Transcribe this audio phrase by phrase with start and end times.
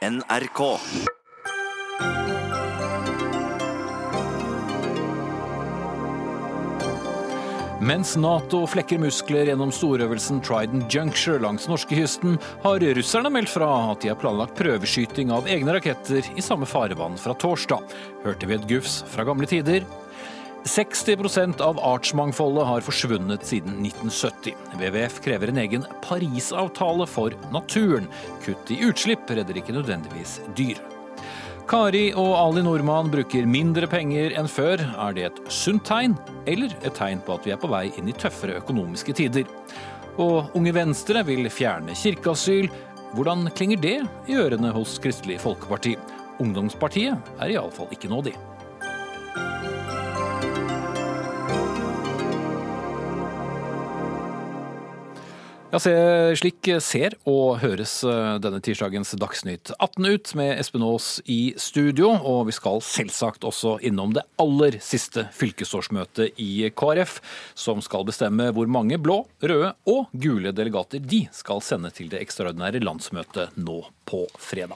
[0.00, 0.78] NRK.
[7.80, 14.00] Mens Nato flekker muskler gjennom storøvelsen Trident Juncture langs norskekysten, har russerne meldt fra at
[14.00, 17.84] de har planlagt prøveskyting av egne raketter i samme farvann fra torsdag.
[18.24, 19.84] Hørte vi et gufs fra gamle tider?
[20.64, 24.54] 60% av artsmangfoldet har forsvunnet siden 1970.
[24.76, 28.08] WWF krever en egen Parisavtale for naturen.
[28.44, 30.80] Kutt i utslipp redder ikke nødvendigvis dyr.
[31.70, 34.82] Kari og Ali Nordmann bruker mindre penger enn før.
[34.82, 36.18] Er det et sunt tegn,
[36.50, 39.48] eller et tegn på at vi er på vei inn i tøffere økonomiske tider?
[40.20, 42.68] Og Unge Venstre vil fjerne kirkeasyl.
[43.14, 43.96] Hvordan klinger det
[44.28, 45.96] i ørene hos Kristelig Folkeparti?
[46.42, 48.34] Ungdomspartiet er iallfall ikke nådig.
[55.70, 55.92] Ja, se,
[56.34, 62.08] slik ser og høres eh, denne tirsdagens Dagsnytt 18 ut med Espen Aas i studio.
[62.26, 67.20] Og vi skal selvsagt også innom det aller siste fylkesårsmøtet i KrF,
[67.54, 72.18] som skal bestemme hvor mange blå, røde og gule delegater de skal sende til det
[72.24, 74.74] ekstraordinære landsmøtet nå på fredag.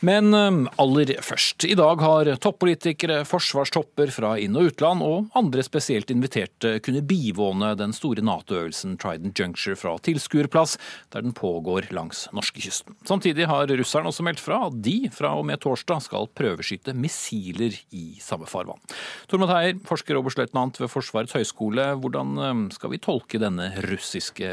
[0.00, 1.66] Men um, aller først.
[1.68, 7.74] I dag har toppolitikere, forsvarstopper fra inn- og utland og andre spesielt inviterte kunne bivåne
[7.76, 10.78] den store Nato-øvelsen Trident Juncture fra tilskuerplass,
[11.12, 12.96] der den pågår langs norskekysten.
[13.04, 17.76] Samtidig har russerne også meldt fra at de fra og med torsdag skal prøveskyte missiler
[17.92, 18.80] i samme farvann.
[19.28, 21.90] Tormod Heier, forsker og oberstløytnant ved Forsvarets høgskole.
[22.00, 24.48] Hvordan um, skal vi tolke denne russiske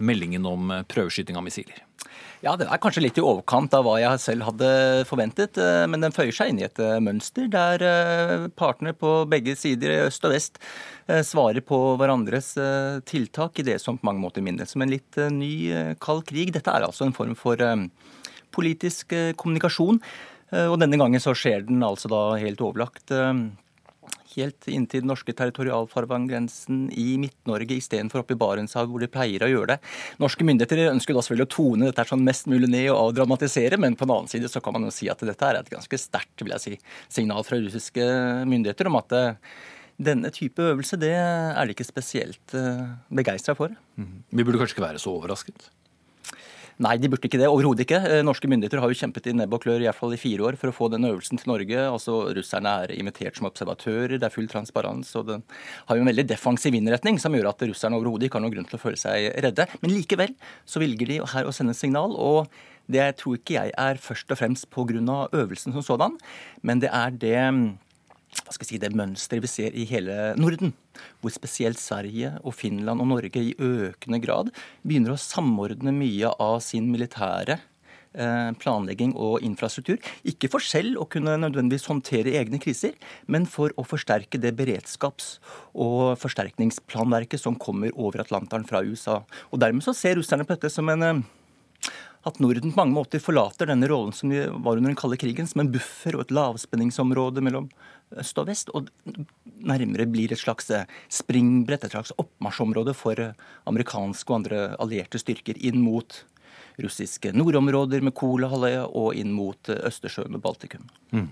[0.00, 1.84] meldingen om prøveskyting av missiler?
[2.44, 4.68] Ja, Den er kanskje litt i overkant av hva jeg selv hadde
[5.08, 5.58] forventet.
[5.58, 9.56] Eh, men den føyer seg inn i et eh, mønster der eh, partene på begge
[9.58, 10.60] sider, øst og vest,
[11.06, 12.48] svarer på hverandres
[13.06, 16.50] tiltak i det som på mange måter minnes som en litt ny kald krig.
[16.50, 17.62] Dette er altså en form for
[18.50, 20.00] politisk kommunikasjon.
[20.66, 23.14] Og denne gangen så skjer den altså da helt overlagt
[24.36, 29.50] helt inntil den norske territorialfarvanngrensen i Midt-Norge istedenfor oppe i Barentshavet, hvor de pleier å
[29.50, 29.78] gjøre det.
[30.22, 33.96] Norske myndigheter ønsker da selvfølgelig å tone dette sånn mest mulig ned og avdramatisere, men
[33.98, 36.44] på den annen side så kan man jo si at dette er et ganske sterkt
[36.44, 36.76] vil jeg si,
[37.18, 38.04] signal fra russiske
[38.48, 39.56] myndigheter om at eh,
[39.96, 43.72] denne type øvelse det er de ikke spesielt eh, begeistra for.
[43.96, 44.22] Mm.
[44.28, 45.70] Vi burde kanskje ikke være så overrasket?
[46.76, 47.48] Nei, de burde ikke det.
[47.48, 47.98] Overhodet ikke.
[48.04, 50.44] Eh, norske myndigheter har jo kjempet i nebb og klør i hvert fall i fire
[50.44, 51.78] år for å få den øvelsen til Norge.
[51.88, 55.14] Altså, Russerne er invitert som observatører, det er full transparens.
[55.16, 55.44] og Den
[55.88, 58.68] har jo en veldig defensiv innretning som gjør at russerne overhodet ikke har noen grunn
[58.68, 59.68] til å føle seg redde.
[59.80, 60.36] Men likevel
[60.68, 62.12] så velger de her å sende et signal.
[62.12, 62.52] og
[62.86, 65.28] det tror ikke jeg er først og fremst pga.
[65.32, 66.18] øvelsen som sådan,
[66.62, 67.78] men det er det
[68.44, 70.74] hva skal jeg si, det mønsteret vi ser i hele Norden.
[71.20, 74.52] Hvor spesielt Sverige og Finland og Norge i økende grad
[74.82, 80.00] begynner å samordne mye av sin militære eh, planlegging og infrastruktur.
[80.28, 82.96] Ikke for selv å kunne nødvendigvis håndtere egne kriser,
[83.30, 85.36] men for å forsterke det beredskaps-
[85.72, 89.22] og forsterkningsplanverket som kommer over Atlanteren fra USA.
[89.50, 91.26] Og Dermed så ser russerne på dette som en eh,
[92.26, 95.46] at Norden på mange måter forlater denne rollen som de var under den kalde krigen,
[95.46, 97.68] som en buffer og et lavspenningsområde mellom
[98.14, 98.88] øst og vest, og
[99.66, 103.36] nærmere blir et slags eh, springbrett, et slags oppmarsjområde for eh,
[103.66, 106.22] amerikanske og andre allierte styrker inn mot
[106.76, 110.84] russiske nordområder med Kolahalvøya og inn mot eh, Østersjøen og Baltikum.
[111.10, 111.28] Mm.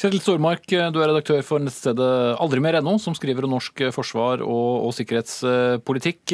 [0.00, 4.94] Kjetil Stormark, du er redaktør for nettstedet ennå, som skriver om norsk forsvar og, og,
[4.96, 6.32] sikkerhetspolitikk.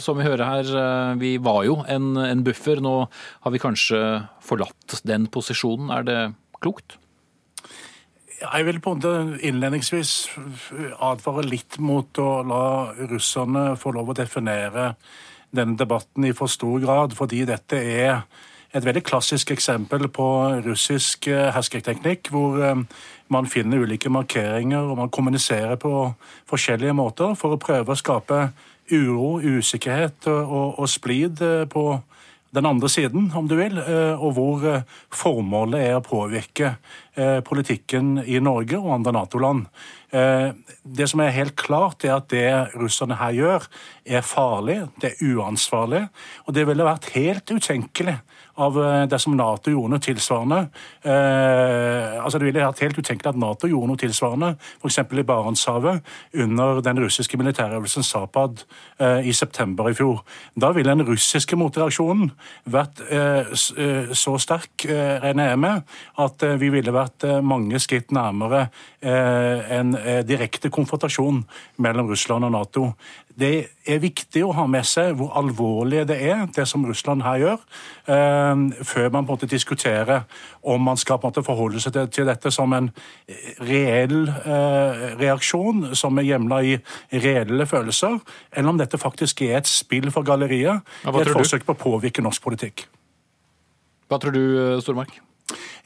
[0.00, 0.72] Som vi hører her,
[1.20, 2.80] vi var jo en, en buffer.
[2.80, 2.94] Nå
[3.44, 4.00] har vi kanskje
[4.40, 5.92] forlatt den posisjonen.
[5.92, 6.20] Er det
[6.64, 6.96] klokt?
[8.42, 10.12] Jeg vil på en måte innledningsvis
[10.98, 12.64] advare litt mot å la
[13.10, 14.94] russerne få lov å definere
[15.54, 18.24] denne debatten i for stor grad, fordi dette er
[18.72, 20.26] et veldig klassisk eksempel på
[20.64, 22.78] russisk eh, hersketeknikk, hvor eh,
[23.32, 25.92] man finner ulike markeringer og man kommuniserer på
[26.48, 28.46] forskjellige måter for å prøve å skape
[28.92, 31.84] uro, usikkerhet og, og splid eh, på
[32.52, 34.64] den andre siden, om du vil, og hvor
[35.16, 36.74] formålet er å påvirke
[37.12, 39.66] Eh, politikken i Norge og andre Nato-land.
[40.16, 43.66] Eh, det som er helt klart, er at det russerne her gjør,
[44.06, 46.06] er farlig, det er uansvarlig.
[46.46, 48.16] Og det ville vært helt utenkelig
[48.60, 50.60] av eh, det som Nato gjorde noe tilsvarende.
[51.02, 54.50] altså Det ville vært helt utenkelig at Nato gjorde noe tilsvarende,
[54.80, 54.98] f.eks.
[54.98, 56.02] i Barentshavet,
[56.44, 58.64] under den russiske militærøvelsen Zapad
[59.24, 60.22] i september i fjor.
[60.54, 62.30] Da ville den russiske motreaksjonen
[62.70, 63.02] vært
[64.16, 65.82] så sterk, regner jeg med,
[66.22, 68.66] at vi ville vært eh, mange skritt nærmere
[69.00, 71.42] eh, en eh, direkte konfrontasjon
[71.82, 72.86] mellom Russland og Nato.
[73.38, 73.52] Det
[73.88, 77.64] er viktig å ha med seg hvor alvorlig det er, det som Russland her gjør,
[78.12, 80.26] eh, før man på en måte diskuterer
[80.62, 82.90] om man skal på en måte forholde seg til, dette som en
[83.64, 86.78] reell eh, reaksjon, som er hjemla i
[87.12, 88.20] reelle følelser,
[88.52, 92.24] eller om dette faktisk er et spill for galleriet, Ja, et forsøk på å påvirke
[92.24, 92.86] norsk politikk.
[94.08, 94.42] Hva tror du,
[94.84, 95.22] Stormark?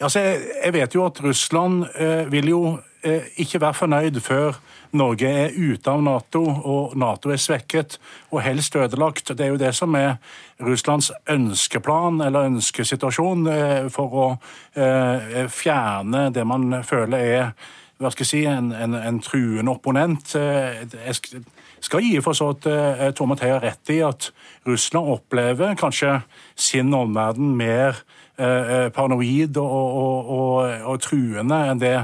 [0.00, 2.95] Altså, jeg, jeg vet jo at Russland eh, vil jo eh,
[3.36, 4.58] ikke være fornøyd før
[4.96, 7.98] Norge er ute av Nato og Nato er svekket
[8.30, 9.32] og helst ødelagt.
[9.34, 10.16] Det er jo det som er
[10.62, 14.28] Russlands ønskeplan eller ønskesituasjon eh, for å
[14.78, 17.50] eh, fjerne det man føler er
[17.96, 20.34] hva skal jeg si, en, en, en truende opponent.
[20.36, 21.16] Eh, Jeg
[21.80, 24.30] skal gi for så vidt eh, Tormod Heier rett i at
[24.68, 26.18] Russland opplever kanskje
[26.56, 31.94] sin omverden mer eh, eh, paranoid og, og, og, og truende enn det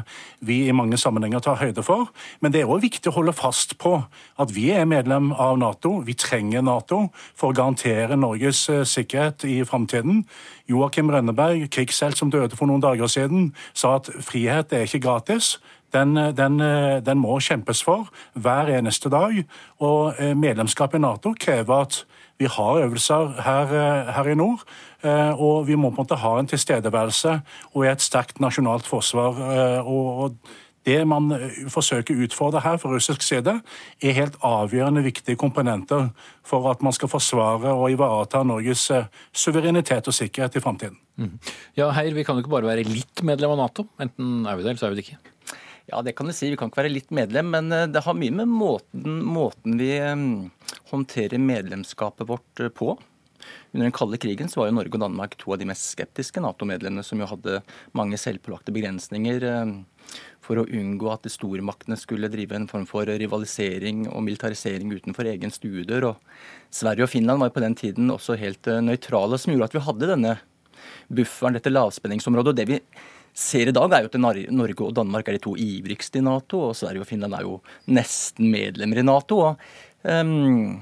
[0.43, 2.09] vi i mange sammenhenger tar høyde for.
[2.41, 3.95] Men det er òg viktig å holde fast på
[4.41, 5.99] at vi er medlem av Nato.
[6.07, 7.05] Vi trenger Nato
[7.39, 10.25] for å garantere Norges eh, sikkerhet i framtiden.
[10.71, 15.57] Joakim Rønneberg, krigshelt som døde for noen dager siden, sa at frihet er ikke gratis.
[15.93, 16.57] Den, den,
[17.05, 19.43] den må kjempes for hver eneste dag.
[19.85, 22.03] Og eh, medlemskap i Nato krever at
[22.43, 24.67] vi har øvelser her, eh, her i nord.
[25.03, 27.41] eh, Og vi må på en måte ha en tilstedeværelse
[27.75, 29.39] og et sterkt nasjonalt forsvar.
[29.39, 30.37] eh, Og
[30.85, 31.31] det man
[31.71, 33.61] forsøker å utfordre her fra russisk side,
[34.03, 36.11] er helt avgjørende viktige komponenter
[36.43, 38.91] for at man skal forsvare og ivareta Norges
[39.33, 40.99] suverenitet og sikkerhet i framtiden.
[41.77, 43.87] Ja, Heier, vi kan jo ikke bare være litt medlem av Nato.
[44.01, 45.32] Enten er vi det, eller så er vi det ikke.
[45.87, 46.51] Ja, det kan du si.
[46.51, 49.91] Vi kan ikke være litt medlem, men eh, det har mye med måten, måten vi
[49.99, 50.27] eh,
[50.93, 52.95] håndterer medlemskapet vårt eh, på.
[53.73, 56.39] Under den kalde krigen så var jo Norge og Danmark to av de mest skeptiske
[56.45, 57.59] Nato-medlemmene, som jo hadde
[57.99, 59.43] mange selvpålagte begrensninger
[60.45, 65.27] for å unngå at de stormaktene skulle drive en form for rivalisering og militarisering utenfor
[65.33, 66.13] egen stuedør.
[66.13, 69.85] Og Sverige og Finland var på den tiden også helt nøytrale, som gjorde at vi
[69.89, 70.37] hadde denne
[71.11, 72.55] bufferen, dette lavspenningsområdet.
[72.55, 72.81] Og det vi
[73.33, 76.69] ser i dag, er jo at Norge og Danmark er de to ivrigste i Nato,
[76.69, 79.41] og Sverige og Finland er jo nesten medlemmer i Nato.
[79.47, 79.63] og
[80.05, 80.81] um,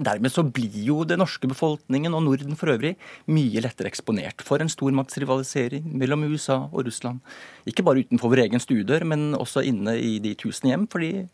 [0.00, 2.94] Dermed så blir jo den norske befolkningen og Norden for øvrig
[3.28, 7.20] mye lettere eksponert for en stormaktsrivalisering mellom USA og Russland.
[7.68, 10.86] Ikke bare utenfor vår egen stuedør, men også inne i de tusen hjem.
[10.88, 11.26] Fordi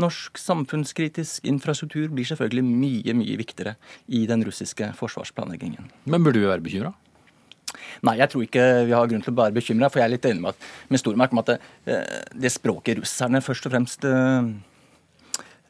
[0.00, 3.76] norsk samfunnskritisk infrastruktur blir selvfølgelig mye, mye viktigere
[4.08, 5.92] i den russiske forsvarsplanleggingen.
[6.08, 6.94] Men burde vi være bekymra?
[8.04, 10.28] Nei, jeg tror ikke vi har grunn til å være bekymra, for jeg er litt
[10.28, 11.58] enig med, med Stormark om at det,
[11.88, 14.08] eh, det språket russerne først og fremst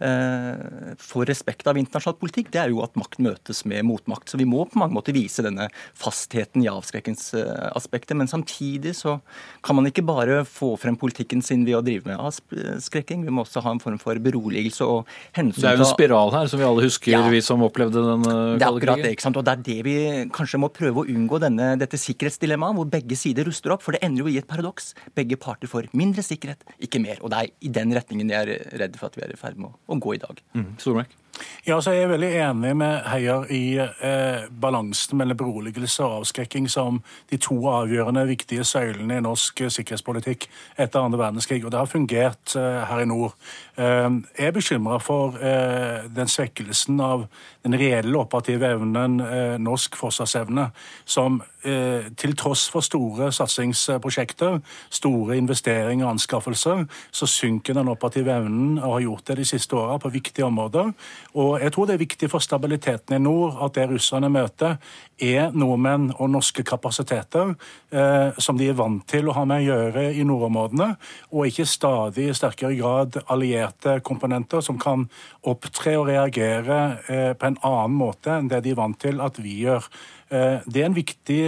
[0.00, 4.30] eh, får respekt av internasjonal politikk, det er jo at makt møtes med motmakt.
[4.30, 8.16] Så vi må på mange måter vise denne fastheten i avskrekkingsaspektet.
[8.16, 9.18] Men samtidig så
[9.66, 13.24] kan man ikke bare få frem politikken sin ved å drive med avskrekking.
[13.26, 16.32] Vi må også ha en form for beroligelse og hensyn Det er jo en spiral
[16.34, 17.22] her, som vi alle husker, Ja.
[17.32, 19.36] vi som opplevde den eh, det er akkurat det, ikke sant?
[19.36, 19.96] og det er det vi
[20.34, 23.82] kanskje må prøve å unngå, denne, dette sikkerhetsdilemmaet, hvor begge sider ruster opp.
[23.84, 24.92] For det ender jo i et paradoks.
[25.16, 27.20] Begge parter får mindre sikkerhet, ikke mer.
[27.22, 29.58] Og det er i den retningen jeg er redd for at vi er i ferd
[29.60, 30.42] med å, å gå i dag.
[30.54, 31.14] Mm, Stormark?
[31.66, 36.68] Ja, så Jeg er veldig enig med Heier i eh, balansen mellom beroligelse og avskrekking
[36.70, 40.46] som de to avgjørende viktige søylene i norsk eh, sikkerhetspolitikk
[40.78, 41.64] etter andre verdenskrig.
[41.64, 43.34] Og det har fungert eh, her i nord.
[43.74, 44.06] Eh,
[44.38, 47.26] jeg er bekymra for eh, den svekkelsen av
[47.66, 49.18] den reelle operative evnen,
[49.58, 50.68] norsk forsvarsevne,
[51.04, 54.60] som til tross for store satsingsprosjekter,
[54.94, 59.74] store investeringer og anskaffelser, så synker den operative evnen og har gjort det de siste
[59.74, 60.92] åra på viktige områder.
[61.36, 64.78] Og jeg tror det er viktig for stabiliteten i nord at det russerne møter,
[65.20, 67.54] er nordmenn og norske kapasiteter
[67.92, 70.90] eh, som de er vant til å ha med å gjøre i nordområdene,
[71.32, 75.06] og ikke stadig i sterkere grad allierte komponenter som kan
[75.48, 79.40] opptre og reagere eh, på en annen måte enn det de er vant til at
[79.40, 79.88] vi gjør.
[80.30, 81.40] Eh, Det er viktig,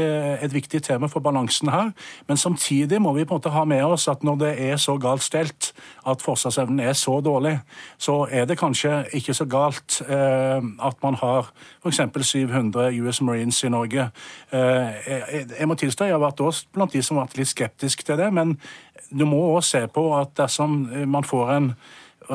[0.42, 1.90] et viktig tema for balansen her,
[2.28, 4.98] men samtidig må vi på en måte ha med oss at når det er så
[4.98, 5.72] galt stelt
[6.06, 7.60] at forsvarsevnen er så dårlig,
[7.98, 11.50] så er det kanskje ikke så galt eh, at man har
[11.82, 12.00] f.eks.
[12.22, 14.10] 700 US Marines i Norge.
[14.52, 14.88] Eh,
[15.58, 18.16] jeg, må tilstå jeg har vært også blant de som har vært litt skeptisk til
[18.16, 18.58] det, men
[19.10, 21.74] du må også se på at dersom man får en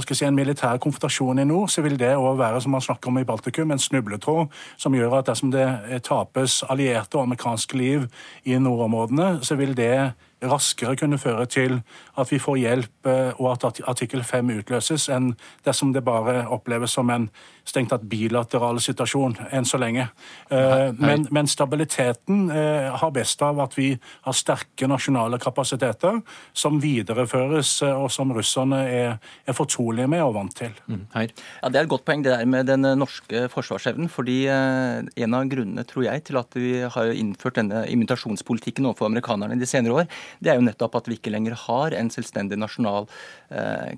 [0.01, 3.17] si, en militær konfrontasjon i nord, så vil det også være som man snakker om
[3.19, 4.47] i Baltikum, en snubletråd
[4.77, 8.07] som gjør at dersom det eh, tapes allierte og amerikanske liv
[8.43, 10.13] i nordområdene, så vil det
[10.49, 11.79] raskere kunne føre til
[12.19, 13.09] at vi får hjelp
[13.39, 15.33] og at artikkel 5 utløses, enn
[15.65, 17.29] dersom det bare oppleves som en
[17.67, 20.07] strengt tatt bilateral situasjon enn så lenge.
[20.49, 23.93] Men, men stabiliteten har best av at vi
[24.25, 26.19] har sterke nasjonale kapasiteter
[26.53, 29.15] som videreføres, og som russerne er,
[29.47, 30.75] er fortrolige med og vant til.
[30.87, 31.27] Mm, ja,
[31.69, 34.09] Det er et godt poeng det der med den norske forsvarsevnen.
[34.09, 39.59] fordi En av grunnene tror jeg, til at vi har innført denne imitasjonspolitikken overfor amerikanerne
[39.59, 40.07] de senere år,
[40.39, 43.09] det er jo nettopp at vi ikke lenger har en selvstendig nasjonal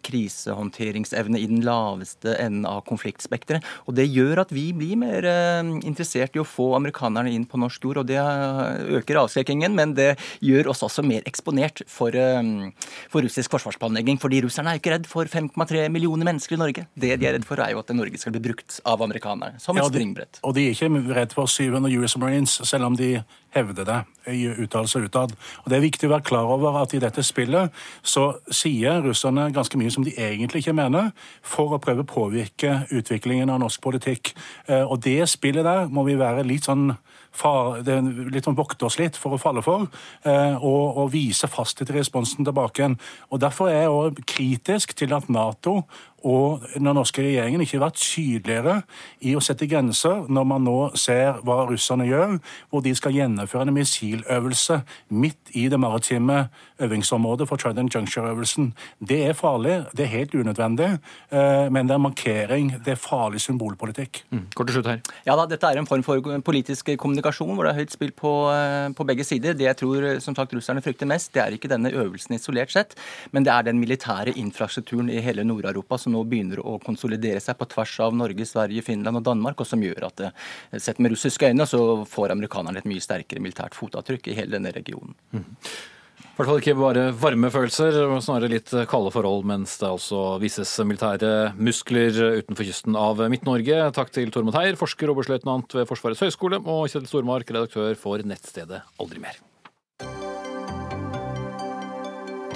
[0.05, 3.65] krisehåndteringsevne i den laveste enden av konfliktspekteret.
[3.85, 7.59] Og det gjør at vi blir mer eh, interessert i å få amerikanerne inn på
[7.61, 8.01] norsk jord.
[8.03, 8.19] og Det
[8.99, 12.41] øker avskrekkingen, men det gjør oss også mer eksponert for, eh,
[13.09, 14.19] for russisk forsvarsplanlegging.
[14.19, 16.87] fordi russerne er ikke redd for 5,3 millioner mennesker i Norge.
[16.97, 19.77] Det de er redd for, er jo at Norge skal bli brukt av amerikanerne som
[19.77, 20.39] et ja, springbrett.
[20.43, 23.23] Og de er ikke redd for 700 US Marines, selv om de
[23.55, 23.99] hevder det
[24.33, 25.35] i uttalelser utad.
[25.63, 27.71] Og Det er viktig å være klar over at i dette spillet
[28.03, 31.11] så sier russerne ganske mye som de egentlig ikke mener,
[31.41, 34.33] for å prøve å påvirke utviklingen av norsk politikk.
[34.67, 36.95] Eh, og det spillet der må vi være litt sånn
[37.35, 39.89] litt sånn vokte oss litt for å falle for,
[40.23, 42.79] eh, og, og vise fasthet i responsen tilbake.
[42.79, 42.99] igjen.
[43.29, 45.83] Og Derfor er jeg også kritisk til at Nato
[46.25, 48.75] og den norske regjeringen ikke har vært tydeligere
[49.21, 52.39] i å sette grenser når man nå ser hva russerne gjør,
[52.71, 54.79] hvor de skal gjennomføre en missiløvelse
[55.13, 56.47] midt i det maritime
[56.81, 58.71] øvingsområdet for Trident Juncture-øvelsen.
[58.99, 60.89] Det er farlig, det er helt unødvendig,
[61.31, 64.23] eh, men det er markering, det er farlig symbolpolitikk.
[64.31, 64.47] Mm.
[64.55, 64.99] Kort til slutt her.
[65.27, 68.33] Ja da, Dette er en form for politisk kommunikasjon hvor det er høyt spill på,
[68.51, 69.53] eh, på, begge sider.
[69.53, 72.97] Det jeg tror som sagt russerne frykter mest, det er ikke denne øvelsen isolert sett,
[73.31, 77.59] men det er den militære infrastrukturen i hele Nord-Europa som nå begynner å konsolidere seg
[77.59, 80.45] på tvers av Norge, Sverige, Finland og Danmark, og som gjør at eh,
[80.79, 84.73] sett med russiske øyne så får amerikanerne et mye sterkere militært fotavtrykk i hele denne
[84.75, 85.13] regionen.
[85.35, 85.51] Mm.
[86.35, 90.73] I hvert fall ikke bare varme følelser, snarere litt kalde forhold, mens det altså vises
[90.83, 93.79] militære muskler utenfor kysten av Midt-Norge.
[93.95, 98.19] Takk til Tormod Heier, forsker og oberstløytnant ved Forsvarets høgskole, og Kjetil Stormark, redaktør for
[98.27, 99.39] nettstedet Aldri mer.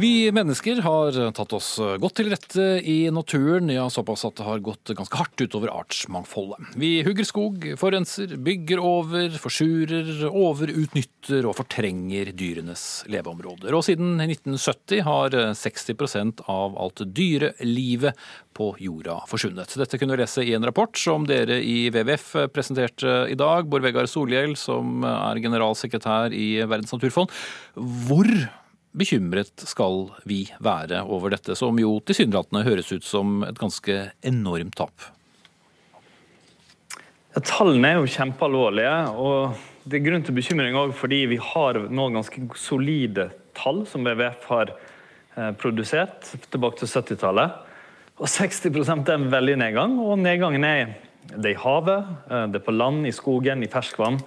[0.00, 4.62] Vi mennesker har tatt oss godt til rette i naturen, ja såpass at det har
[4.64, 6.70] gått ganske hardt utover artsmangfoldet.
[6.80, 13.76] Vi hugger skog, forurenser, bygger over, forsurer, overutnytter og fortrenger dyrenes leveområder.
[13.76, 18.16] Og siden 1970 har 60% av alt dyrelivet
[18.56, 19.76] på jorda forsvunnet.
[19.82, 23.68] Dette kunne du lese i en rapport som dere i WWF presenterte i dag.
[23.68, 27.36] Bård Vegar Solhjell, som er generalsekretær i Verdens naturfond.
[27.76, 28.32] Hvor
[28.96, 34.76] bekymret skal vi være over dette, som jo tilsynelatende høres ut som et ganske enormt
[34.78, 35.10] tap?
[37.30, 38.94] Ja, tallene er jo kjempealvorlige.
[39.14, 44.02] og Det er grunn til bekymring òg fordi vi har nå ganske solide tall som
[44.06, 47.54] WWF har eh, produsert tilbake til 70-tallet.
[48.20, 49.96] Og 60 er en veldig nedgang.
[50.02, 50.96] Og nedgangen er
[51.30, 54.18] det i havet, eh, det er på land, i skogen, i ferskvann.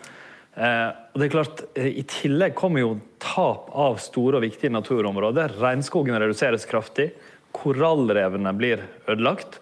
[0.55, 2.95] Eh, og det er klart, I tillegg kommer jo
[3.33, 5.57] tap av store og viktige naturområder.
[5.61, 7.11] Regnskogen reduseres kraftig.
[7.53, 9.59] Korallrevene blir ødelagt.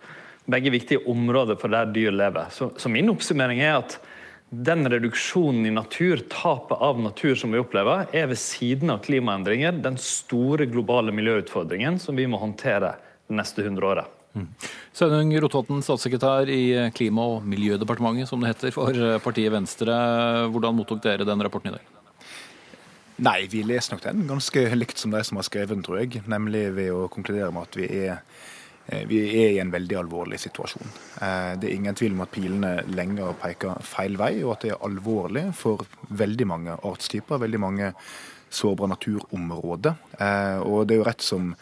[0.51, 2.49] Begge viktige områder for der dyr lever.
[2.51, 3.99] Så, så min oppsummering er at
[4.51, 9.77] den reduksjonen i natur, tapet av natur som vi opplever, er ved siden av klimaendringer
[9.79, 14.11] den store globale miljøutfordringen som vi må håndtere det neste hundreåret.
[14.35, 14.49] Mm.
[14.95, 19.95] Sveinung Rotevatn, statssekretær i Klima- og miljødepartementet, som det heter for partiet Venstre.
[20.51, 22.00] Hvordan mottok dere den rapporten i dag?
[23.21, 26.23] Nei, vi leser nok den ganske likt som de som har skrevet den, tror jeg.
[26.31, 28.23] Nemlig ved å konkludere med at vi er,
[28.87, 30.89] eh, vi er i en veldig alvorlig situasjon.
[31.21, 34.71] Eh, det er ingen tvil om at pilene lenger peker feil vei, og at det
[34.71, 37.93] er alvorlig for veldig mange artstyper, veldig mange
[38.49, 39.95] sårbare naturområder.
[40.17, 41.55] Eh, og det er jo rett som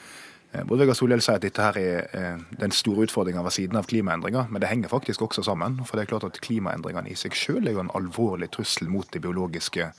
[0.52, 3.86] Eh, Både Vegard Solhjell sier at dette her er den store utfordringa ved siden av
[3.86, 5.78] klimaendringer, men det henger faktisk også sammen.
[5.86, 9.06] For det er klart at klimaendringene i seg sjøl er jo en alvorlig trussel mot
[9.14, 9.92] det biologiske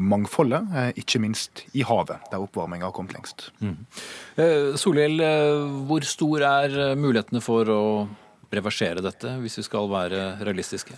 [0.00, 3.50] mangfoldet, eh, ikke minst i havet, der oppvarminga har kommet lengst.
[3.60, 3.76] Mm.
[4.80, 5.20] Solhjell,
[5.88, 7.82] hvor stor er mulighetene for å
[8.50, 10.96] reversere dette, hvis vi skal være realistiske?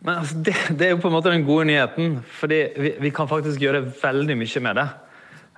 [0.00, 2.18] Altså, det, det, er jo på en måte den gode nyheten.
[2.40, 4.88] fordi vi, vi kan faktisk gjøre veldig mye med det.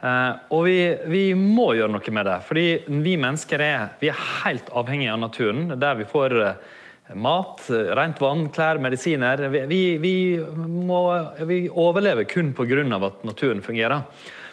[0.03, 2.39] Uh, og vi, vi, må gjøre noe med det.
[2.49, 2.67] fordi
[3.05, 5.69] vi mennesker er, vi er helt avhengige av naturen.
[5.79, 6.81] Der vi får uh,
[7.15, 9.43] mat, rent vann, klær, medisiner.
[9.69, 10.15] Vi, vi,
[10.57, 11.03] må,
[11.49, 12.85] vi overlever kun pga.
[13.07, 14.03] at naturen fungerer.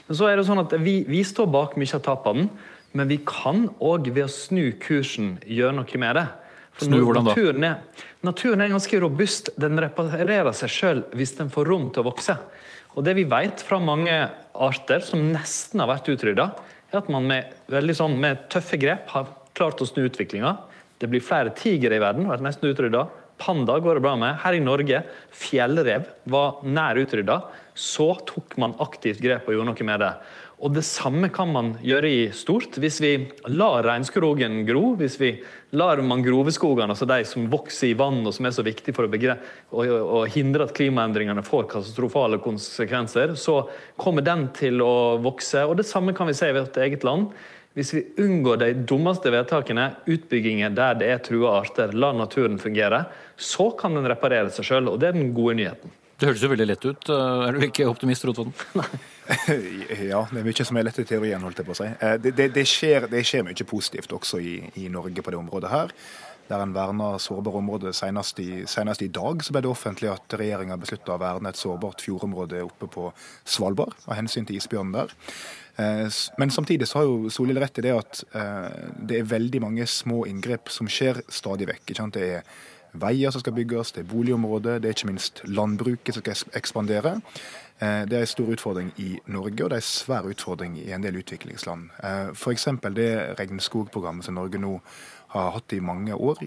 [0.07, 2.49] Men så er det sånn at vi, står bak mye av tapene.
[2.97, 6.25] Men vi kan òg ved å snu kursen gjøre noe med det.
[6.79, 7.35] For Snu hvordan da?
[7.35, 9.51] Naturen er, naturen er ganske robust.
[9.59, 12.37] Den reparerer seg sjøl hvis den får rom til å vokse.
[12.97, 14.15] Og det vi vet fra mange
[14.57, 16.47] arter som nesten har vært utrydda,
[16.89, 17.53] er at man med,
[17.93, 20.55] sånn, med tøffe grep har klart å snu utviklinga.
[20.99, 23.07] Det blir flere tigre i verden, vært nesten utrydda.
[23.39, 24.35] Panda går det bra med.
[24.43, 24.99] Her i Norge,
[25.31, 27.39] fjellrev var nær utrydda.
[27.71, 30.13] Så tok man aktivt grep og gjorde noe med det.
[30.59, 32.75] Og Det samme kan man gjøre i stort.
[32.83, 33.13] Hvis vi
[33.47, 35.29] lar regnskogen gro, hvis vi
[35.79, 39.85] lar mangroveskogene, altså de som vokser i vann og som er så viktige for å,
[40.19, 43.61] å hindre at klimaendringene får katastrofale konsekvenser, så
[43.95, 45.63] kommer den til å vokse.
[45.63, 47.31] Og Det samme kan vi se i vårt eget land.
[47.79, 53.05] Hvis vi unngår de dummeste vedtakene, utbygginger der det er trua arter, lar naturen fungere,
[53.39, 54.89] så kan den reparere seg sjøl.
[54.91, 55.93] Og det er den gode nyheten.
[56.19, 57.09] Det høres jo veldig lett ut.
[57.15, 58.51] Er du ikke optimist, Rotevatn?
[60.09, 61.87] Ja, det er mye som er lett i teorien, holdt jeg på å si.
[61.87, 65.39] Eh, Det, det, det, skjer, det skjer mye positivt også i, i Norge på det
[65.39, 65.93] området her.
[66.49, 67.95] Der en verner sårbare områder.
[67.95, 71.61] Senest i, senest i dag så ble det offentlig at regjeringa beslutta å verne et
[71.61, 73.11] sårbart fjordområde oppe på
[73.47, 75.15] Svalbard, av hensyn til isbjørnen der.
[75.79, 79.61] Eh, Men samtidig så har jo Solhjell rett i det at eh, det er veldig
[79.63, 81.95] mange små inngrep som skjer stadig vekk.
[82.15, 82.43] Det er
[82.99, 87.19] veier som skal bygges, det er boligområder, det er ikke minst landbruket som skal ekspandere.
[87.79, 90.91] Eh, Det er en stor utfordring i Norge, og det er en svær utfordring i
[90.91, 91.89] en del utviklingsland.
[92.35, 92.67] F.eks.
[92.95, 94.81] det regnskogprogrammet som Norge nå
[95.29, 96.41] har hatt i mange år,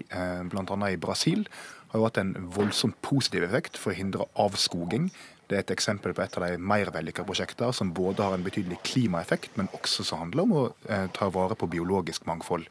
[0.51, 0.89] bl.a.
[0.91, 1.47] i Brasil,
[1.89, 5.11] har jo hatt en voldsomt positiv effekt for å hindre avskoging.
[5.49, 8.45] Det er et eksempel på et av de mer vellykka prosjekter som både har en
[8.45, 12.69] betydelig klimaeffekt, men også som handler om å eh, ta vare på biologisk mangfold.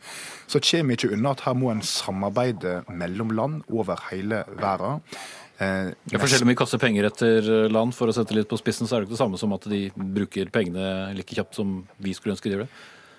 [0.49, 5.05] Så kommer vi ikke unna at her må en samarbeide mellom land over hele verden.
[5.61, 8.59] Eh, Ja, for selv om vi kaster penger etter land, for å sette litt på
[8.59, 11.83] spissen, så er det ikke det samme som at de bruker pengene like kjapt som
[12.03, 12.73] vi skulle ønske de gjorde.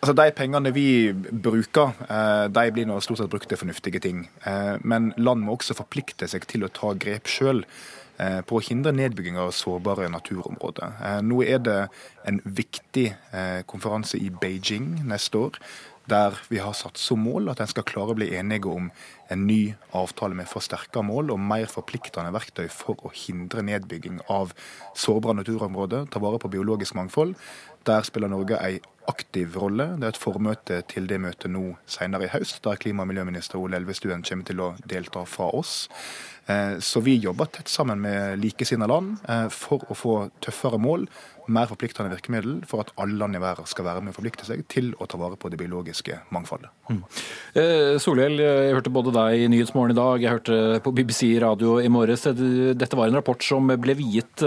[0.03, 4.25] Altså, De pengene vi bruker, eh, de blir nå stort sett brukt til fornuftige ting.
[4.83, 7.63] Men land må også forplikte seg til å ta grep sjøl
[8.45, 10.93] på å hindre nedbygging av sårbare naturområder.
[11.01, 11.79] Eh, Nå er det
[12.29, 15.59] en viktig eh, konferanse i Beijing neste år,
[16.09, 18.89] der vi har satt som mål at en skal klare å bli enige om
[19.31, 24.51] en ny avtale med forsterka mål og mer forpliktende verktøy for å hindre nedbygging av
[24.99, 27.37] sårbare naturområder, ta vare på biologisk mangfold.
[27.87, 29.89] Der spiller Norge ei aktiv rolle.
[29.99, 33.59] Det er et formøte til det møtet nå senere i høst, der klima- og miljøminister
[33.61, 35.87] Ole Elvestuen kommer til å delta fra oss.
[36.45, 41.07] Eh, Så vi jobber tett sammen med likesinnede land eh, for å få tøffere mål,
[41.51, 44.61] mer forpliktende virkemiddel, for at alle land i verden skal være med og forplikte seg
[44.71, 46.71] til å ta vare på det biologiske mangfoldet.
[47.59, 51.77] Eh, Solhjell, jeg hørte både deg i Nyhetsmorgen i dag, jeg hørte på BBC radio
[51.83, 52.23] i morges.
[52.23, 54.43] Dette var en rapport som ble viet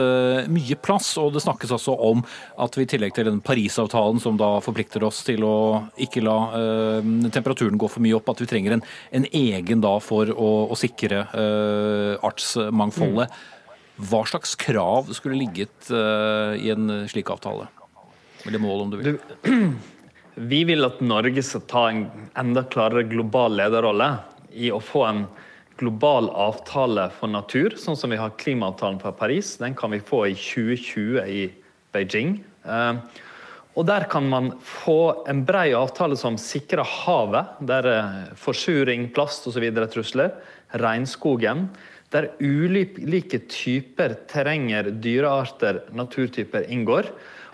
[0.48, 2.24] mye plass, og det snakkes altså om
[2.64, 5.56] at vi i tillegg til den Parisavtalen, som da forplikter oss til å
[6.02, 8.84] ikke la eh, temperaturen gå for mye opp, at vi trenger en,
[9.18, 13.42] en egen da for å, å sikre eh, artsmangfoldet.
[13.96, 17.70] Hva slags krav skulle ligget eh, i en slik avtale?
[18.46, 19.20] Eller mål, om du vil.
[20.36, 22.02] Vi vil at Norge skal ta en
[22.36, 24.10] enda klarere global lederrolle
[24.52, 25.22] i å få en
[25.80, 29.54] global avtale for natur, sånn som vi har klimaavtalen fra Paris.
[29.60, 31.46] Den kan vi få i 2020 i
[31.96, 32.38] Beijing.
[32.64, 33.00] Eh,
[33.76, 39.46] Og Der kan man få en brei avtale som sikrer havet, der eh, forsuring, plast
[39.46, 39.68] osv.
[39.68, 40.32] er trusler.
[40.72, 41.68] Regnskogen.
[42.10, 47.10] Der ulike typer terrenger, dyrearter, naturtyper inngår.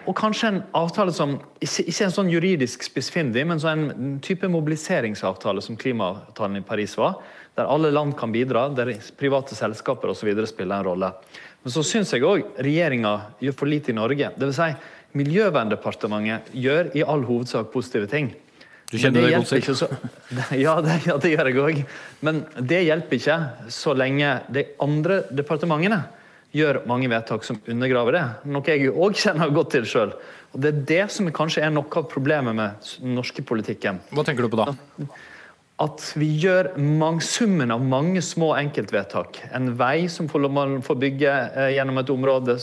[0.06, 5.78] Og kanskje en avtale som ikke en sånn juridisk spissfindig, men en type mobiliseringsavtale som
[5.78, 7.20] klimaavtalen i Paris var.
[7.58, 10.32] Der alle land kan bidra, der private selskaper osv.
[10.46, 11.12] spiller en rolle.
[11.62, 14.32] Men så syns jeg òg regjeringa gjør for lite i Norge.
[14.34, 14.70] Det vil si,
[15.18, 18.32] Miljøverndepartementet gjør i all hovedsak positive ting.
[18.92, 19.76] Du kjenner det, det godt selv?
[19.76, 19.88] så,
[20.64, 21.78] ja, det, ja, det gjør jeg òg.
[22.24, 23.38] Men det hjelper ikke
[23.72, 26.02] så lenge de andre departementene
[26.52, 28.24] gjør mange vedtak som undergraver det.
[28.52, 30.12] Noe jeg òg kjenner godt til sjøl.
[30.52, 34.02] Det er det som kanskje er noe av problemet med den norske politikken.
[34.12, 34.74] Hva tenker du på da?
[35.80, 36.74] At vi gjør
[37.24, 39.40] summen av mange små enkeltvedtak.
[39.56, 42.58] En vei som man får bygge eh, gjennom et område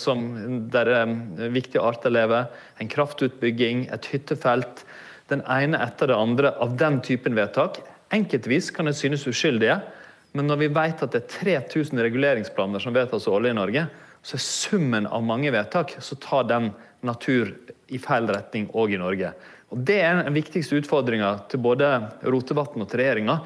[0.71, 2.45] der eh, viktige arter lever.
[2.79, 4.85] En kraftutbygging, et hyttefelt.
[5.27, 7.81] Den ene etter det andre av den typen vedtak.
[8.13, 9.81] Enkeltvis kan det synes uskyldige,
[10.33, 13.87] men når vi vet at det er 3000 reguleringsplaner som vedtas årlig i Norge,
[14.21, 16.71] så er summen av mange vedtak så tar den
[17.05, 17.53] natur
[17.89, 19.31] i feil retning òg i Norge.
[19.69, 21.89] Og Det er den viktigste utfordringa til både
[22.25, 23.39] Rotevatn og til regjeringa.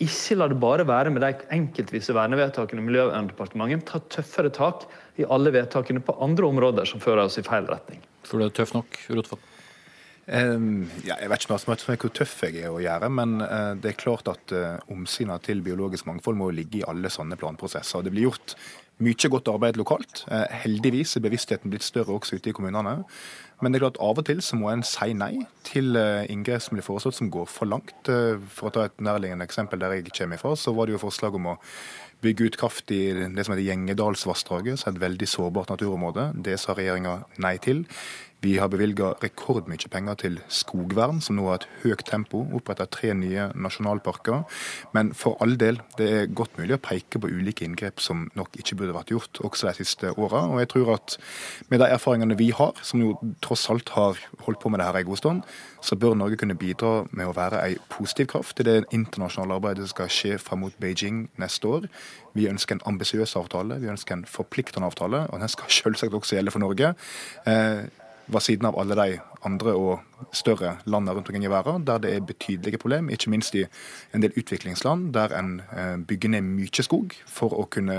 [0.00, 3.86] Ikke la det bare være med de enkeltvise vernevedtakene i Miljøverndepartementet.
[3.88, 4.86] Ta tøffere tak
[5.20, 8.00] i alle vedtakene på andre områder som fører oss i feil retning.
[8.24, 9.48] Tror du det er tøff nok, Rotevatn?
[10.30, 13.98] Um, ja, jeg vet ikke hvor tøff jeg er å gjøre, men uh, det er
[13.98, 18.04] klart at uh, omsynet til biologisk mangfold må ligge i alle sånne planprosesser.
[18.06, 18.54] Det blir gjort
[19.02, 20.22] mye godt arbeid lokalt.
[20.30, 23.00] Uh, heldigvis er bevisstheten blitt større også ute i kommunene.
[23.60, 25.34] Men det er klart av og til så må en si nei
[25.68, 28.08] til inngrep som blir foreslått som går for langt.
[28.08, 31.36] For å ta et nærliggende eksempel der jeg kommer fra, så var det jo forslag
[31.36, 31.58] om å
[32.24, 36.30] bygge ut kraft i det som heter Gjengedalsvassdraget, som er et veldig sårbart naturområde.
[36.44, 37.84] Det sa regjeringa nei til.
[38.40, 42.40] Vi har bevilga rekordmye penger til skogvern, som nå har et høyt tempo.
[42.56, 44.46] Oppretta tre nye nasjonalparker.
[44.96, 48.56] Men for all del, det er godt mulig å peke på ulike inngrep som nok
[48.62, 50.46] ikke burde vært gjort, også de siste åra.
[50.48, 51.18] Og jeg tror at
[51.68, 53.12] med de erfaringene vi har, som jo
[53.44, 55.44] tross alt har holdt på med det her en god stund,
[55.84, 59.84] så bør Norge kunne bidra med å være ei positiv kraft i det internasjonale arbeidet
[59.84, 61.88] som skal skje fram mot Beijing neste år.
[62.32, 66.40] Vi ønsker en ambisiøs avtale, vi ønsker en forpliktende avtale, og den skal selvsagt også
[66.40, 66.94] gjelde for Norge.
[67.44, 67.88] Eh,
[68.32, 72.12] ved siden av alle de andre og større landene rundt omkring i verden, der det
[72.14, 73.64] er betydelige problemer, ikke minst i
[74.14, 77.98] en del utviklingsland der en eh, bygger ned mye skog for å kunne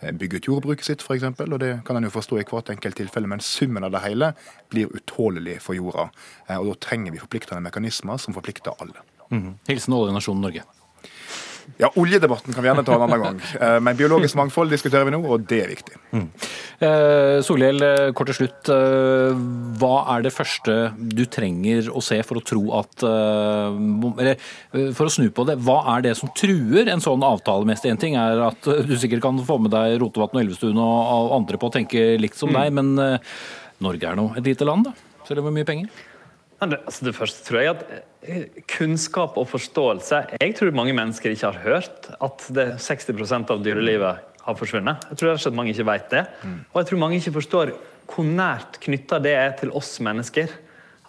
[0.00, 1.24] eh, bygge ut jordbruket sitt, f.eks.
[1.46, 4.32] Og det kan en jo forstå i hvert enkelt tilfelle, men summen av det hele
[4.74, 6.10] blir utålelig for jorda.
[6.48, 9.06] Eh, og da trenger vi forpliktende mekanismer som forplikter alle.
[9.32, 9.54] Mm.
[9.70, 10.66] Hilsen oljenasjonen Norge.
[11.80, 13.40] Ja, Oljedebatten kan vi gjerne ta en annen gang.
[13.60, 15.98] Eh, men biologisk mangfold diskuterer vi nå, og det er viktig.
[16.12, 16.26] Mm.
[16.82, 18.70] Eh, Solhjell, eh, kort til slutt.
[18.74, 19.42] Eh,
[19.80, 24.36] hva er det første du trenger å se for å tro at Eller
[24.94, 27.86] for å snu på det, hva er det som truer en sånn avtale mest?
[27.88, 31.58] Én ting er at du sikkert kan få med deg Rotevatn og Elvestuen og andre
[31.58, 32.58] på å tenke likt som mm.
[32.58, 33.18] deg, men
[33.82, 34.94] Norge er nå et lite land, da?
[35.26, 36.11] Selv om vi har mye penger?
[36.62, 37.86] Altså det første tror jeg at
[38.22, 43.64] eh, kunnskap og forståelse Jeg tror mange mennesker ikke har hørt at det 60% av
[43.64, 45.02] dyrelivet har forsvunnet.
[45.10, 46.22] Jeg tror rett og slett mange ikke vet det.
[46.72, 47.74] Og jeg tror mange ikke forstår
[48.10, 50.50] hvor nært knytta det er til oss mennesker.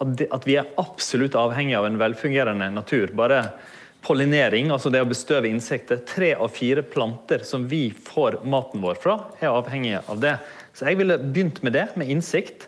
[0.02, 3.14] At, det, at vi er absolutt avhengig av en velfungerende natur.
[3.18, 3.42] Bare
[4.04, 6.02] pollinering, altså det å bestøve insekter.
[6.08, 10.36] Tre av fire planter som vi får maten vår fra, er avhengige av det.
[10.76, 12.68] Så jeg ville begynt med det, med innsikt.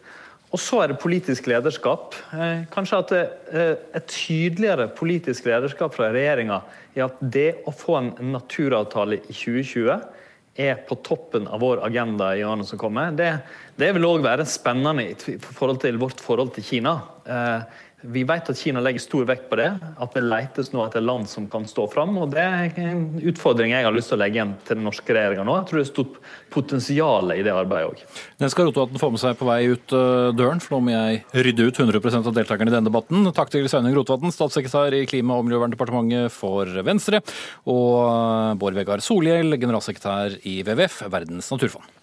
[0.54, 2.16] Og så er det politisk lederskap.
[2.36, 6.62] Eh, kanskje at det, er et tydeligere politisk lederskap fra regjeringa
[6.96, 9.98] i at det å få en naturavtale i 2020
[10.56, 13.12] er på toppen av vår agenda i årene som kommer.
[13.12, 13.28] Det,
[13.76, 16.96] det vil òg være spennende i forhold til vårt forhold til Kina.
[18.12, 21.28] Vi vet at Kina legger stor vekt på det, at det letes nå etter land
[21.30, 22.18] som kan stå fram.
[22.22, 25.16] og Det er en utfordring jeg har lyst til å legge igjen til den norske
[25.16, 25.56] regjeringa nå.
[25.60, 26.20] Jeg tror det er stort
[26.54, 28.22] potensial i det arbeidet òg.
[28.42, 31.44] Den skal Rotevatn få med seg på vei ut eh, døren, for nå må jeg
[31.50, 33.30] rydde ut 100% av deltakerne i denne debatten.
[33.36, 37.24] Takk til Sveinung Rotevatn, statssekretær i Klima- og miljøverndepartementet for Venstre,
[37.66, 41.95] og eh, Bård Vegar Solhjell, generalsekretær i WWF, Verdens naturfond.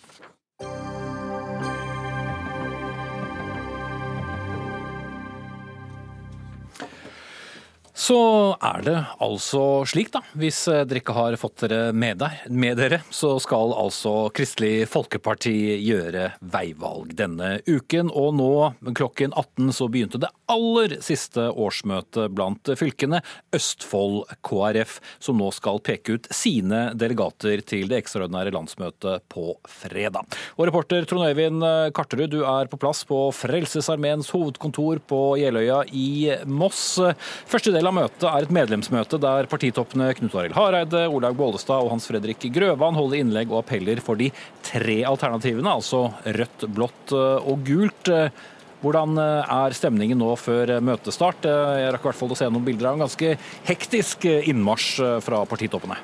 [8.03, 8.19] Så
[8.59, 10.23] er det altså slik, da.
[10.39, 14.89] Hvis eh, dere ikke har fått dere med, der, med, dere, så skal altså Kristelig
[14.91, 18.11] Folkeparti gjøre veivalg denne uken.
[18.11, 18.51] Og nå
[18.99, 23.23] klokken 18 så begynte det aller siste årsmøte blant fylkene.
[23.55, 30.29] Østfold KrF, som nå skal peke ut sine delegater til det ekstraordinære landsmøtet på fredag.
[30.59, 36.33] Og reporter Trond Øyvind Karterud, du er på plass på Frelsesarmeens hovedkontor på Jeløya i
[36.47, 36.99] Moss.
[37.49, 41.93] Første del av møtet er et medlemsmøte der partitoppene Knut Arild Hareide, Olaug Bollestad og
[41.95, 44.31] Hans Fredrik Grøvan holder innlegg og appeller for de
[44.67, 48.11] tre alternativene, altså rødt, blått og gult.
[48.83, 51.47] Hvordan eh, er stemningen nå før møtestart?
[51.47, 53.37] Eh, jeg rakk i hvert fall å se noen bilder av en ganske
[53.69, 56.01] hektisk innmarsj fra partitoppene.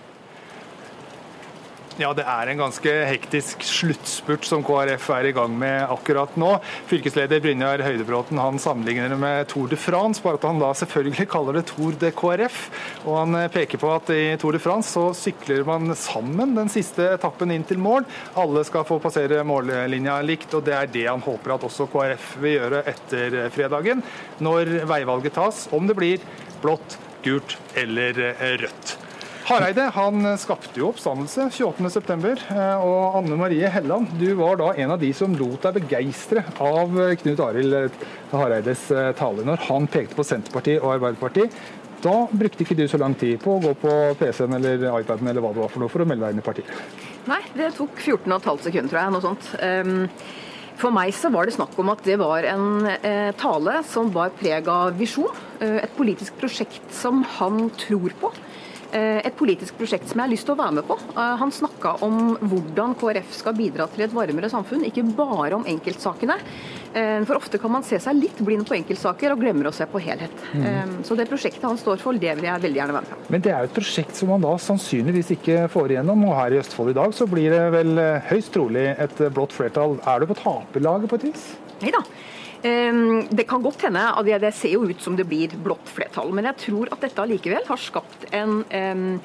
[1.99, 6.53] Ja, det er en ganske hektisk sluttspurt som KrF er i gang med akkurat nå.
[6.87, 11.27] Fylkesleder Brynjar Høydebråten han sammenligner det med Tour de France, bare at han da selvfølgelig
[11.33, 12.61] kaller det Tour de KrF.
[13.03, 16.71] Og han eh, peker på at i Tour de France så sykler man sammen den
[16.71, 18.07] siste etappen inn til mål.
[18.39, 22.31] Alle skal få passere mållinja likt, og det er det han håper at også KrF
[22.45, 24.07] vil gjøre etter fredagen,
[24.39, 26.31] når veivalget tas, om det blir
[26.63, 28.23] blått, gult eller
[28.63, 28.99] rødt.
[29.49, 32.33] Hareide han skapte jo oppstandelse 28.9.
[32.53, 36.43] Eh, og Anne Marie Helland, du var da en av de som lot deg begeistre
[36.61, 37.95] av Knut Arild
[38.35, 41.57] Hareides eh, tale når han pekte på Senterpartiet og Arbeiderpartiet.
[42.05, 45.43] Da brukte ikke du så lang tid på å gå på PC-en eller iPaden eller
[45.43, 46.85] hva det var for noe for å melde deg inn i partiet?
[47.31, 49.17] Nei, det tok 14,5 sekunder, tror jeg.
[49.17, 49.51] Noe sånt.
[49.65, 50.05] Um
[50.79, 54.31] for meg så var det snakk om at det var en eh, tale som var
[54.39, 55.33] preg av visjon.
[55.59, 58.31] Eh, et politisk prosjekt som han tror på.
[58.89, 60.97] Eh, et politisk prosjekt som jeg har lyst til å være med på.
[61.13, 65.67] Eh, han snakka om hvordan KrF skal bidra til et varmere samfunn, ikke bare om
[65.69, 66.39] enkeltsakene.
[66.97, 69.85] Eh, for ofte kan man se seg litt blind på enkeltsaker og glemmer å se
[69.91, 70.33] på helhet.
[70.57, 71.03] Mm.
[71.05, 73.29] Så det prosjektet han står for, det vil jeg veldig gjerne være med på.
[73.35, 76.25] Men det er jo et prosjekt som man da sannsynligvis ikke får igjennom.
[76.31, 79.99] Og her i Østfold i dag så blir det vel høyst trolig et blått flertall.
[80.09, 81.49] Er du på taperlaget på et vis?
[81.85, 82.01] Nei da.
[82.63, 84.03] Det kan godt hende,
[84.43, 87.67] det ser jo ut som det blir blått flertall, men jeg tror at dette allikevel
[87.69, 89.21] har skapt en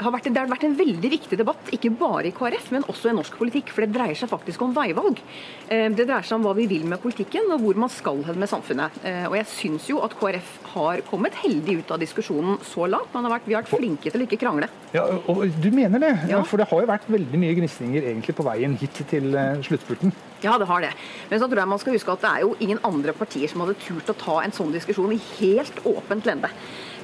[0.00, 3.10] har vært, det har vært en veldig viktig debatt, ikke bare i KrF, men også
[3.10, 3.72] i norsk politikk.
[3.74, 5.20] For det dreier seg faktisk om veivalg.
[5.68, 8.40] Eh, det dreier seg om hva vi vil med politikken, og hvor man skal hen
[8.40, 9.00] med samfunnet.
[9.06, 13.12] Eh, og jeg syns jo at KrF har kommet heldig ut av diskusjonen så langt.
[13.14, 14.68] Man har vært, vi har vært flinke til å ikke krangle.
[14.94, 16.12] Ja, og Du mener det?
[16.30, 16.42] Ja.
[16.44, 20.12] For det har jo vært veldig mye gnisninger egentlig på veien hit til eh, sluttspurten?
[20.44, 20.92] Ja, det har det.
[21.30, 23.64] Men så tror jeg man skal huske at det er jo ingen andre partier som
[23.64, 26.52] hadde turt å ta en sånn diskusjon i helt åpent lende.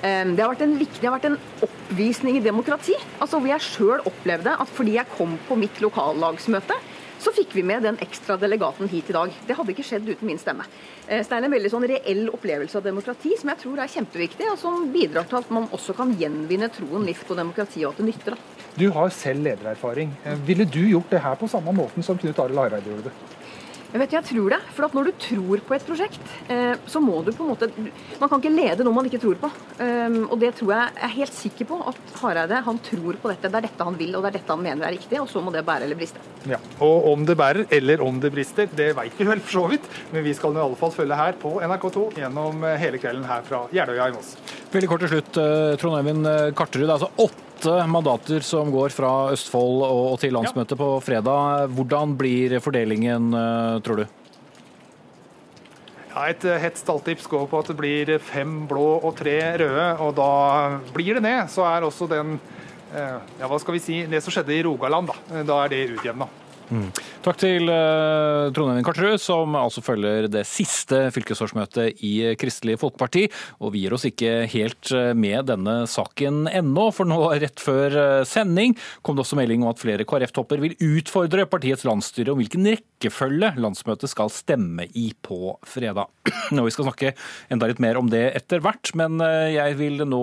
[0.04, 2.96] Ehm, det har vært en, viktig, det har vært en oppvisning i demokrati.
[3.20, 6.76] Altså Hvor jeg sjøl opplevde at fordi jeg kom på mitt lokallagsmøte,
[7.16, 9.32] så fikk vi med den ekstra delegaten hit i dag.
[9.48, 10.66] Det hadde ikke skjedd uten min stemme.
[11.06, 14.50] Så det er en veldig sånn reell opplevelse av demokrati som jeg tror er kjempeviktig,
[14.52, 18.02] og som bidrar til at man også kan gjenvinne troen litt på demokrati, og at
[18.02, 18.36] det nytter.
[18.36, 18.66] da.
[18.76, 20.12] Du har selv ledererfaring.
[20.24, 23.45] Eh, ville du gjort det her på samme måten som Knut Arild Hareide gjorde det?
[23.92, 24.58] Jeg vet, jeg tror det.
[24.74, 27.68] For når du tror på et prosjekt, eh, så må du på en måte
[28.20, 29.50] Man kan ikke lede noe man ikke tror på.
[29.78, 33.50] Um, og det tror jeg er helt sikker på at Hareide han tror på dette.
[33.52, 35.20] Det er dette han vil, og det er dette han mener er riktig.
[35.22, 36.22] Og så må det bære eller briste.
[36.48, 39.64] Ja, Og om det bærer eller om det brister, det veit vi vel for så
[39.74, 39.88] vidt.
[40.12, 43.44] Men vi skal i alle fall følge her på NRK2 gjennom eh, hele kvelden her
[43.46, 44.36] fra Jeløya i Moss.
[44.72, 46.90] Veldig kort til slutt, eh, Trond Eivind Karterud.
[46.90, 51.70] Altså åtte åtte mandater som går fra Østfold og til landsmøtet på fredag.
[51.72, 54.06] Hvordan blir fordelingen, eh, tror du?
[56.14, 59.98] Ja, et eh, hett stalltips går på at det blir fem blå og tre røde,
[60.00, 61.48] og da blir det ned.
[61.48, 62.38] Så er også den
[62.94, 65.96] eh, ja, hva skal vi si, det som skjedde i Rogaland, da, da er det
[65.96, 66.28] utjevna.
[66.66, 66.88] Mm.
[67.22, 73.26] Takk til uh, Trond Henning Karterud, som altså følger det siste fylkesårsmøtet i Kristelig Folkeparti.
[73.62, 77.96] Og vi gir oss ikke helt eh, med denne saken ennå, for nå rett før
[78.00, 78.74] eh, sending
[79.06, 83.52] kom det også melding om at flere KrF-topper vil utfordre partiets landsstyre om hvilken rekkefølge
[83.62, 86.10] landsmøtet skal stemme i på fredag.
[86.56, 87.14] Og vi skal snakke
[87.52, 89.18] enda litt mer om det etter hvert, men
[89.52, 90.22] jeg vil nå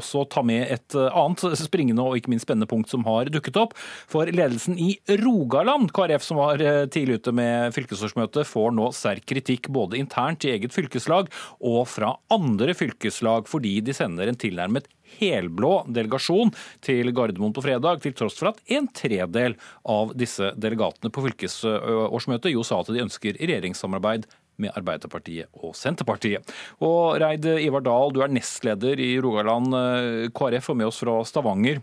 [0.00, 3.76] også ta med et annet springende og ikke minst spennende punkt som har dukket opp.
[4.10, 8.88] For ledelsen i Rogaland Rogaland KrF, som var eh, tidlig ute med fylkesårsmøtet, får nå
[8.90, 11.28] sterk kritikk både internt i eget fylkeslag
[11.62, 14.88] og fra andre fylkeslag, fordi de sender en tilnærmet
[15.20, 16.50] helblå delegasjon
[16.82, 19.54] til Gardermoen på fredag, til tross for at en tredel
[19.86, 24.26] av disse delegatene på fylkesårsmøtet jo sa at de ønsker regjeringssamarbeid
[24.58, 26.50] med Arbeiderpartiet og Senterpartiet.
[26.82, 31.20] Og Reid Ivar Dahl, du er nestleder i Rogaland eh, KrF og med oss fra
[31.30, 31.78] Stavanger.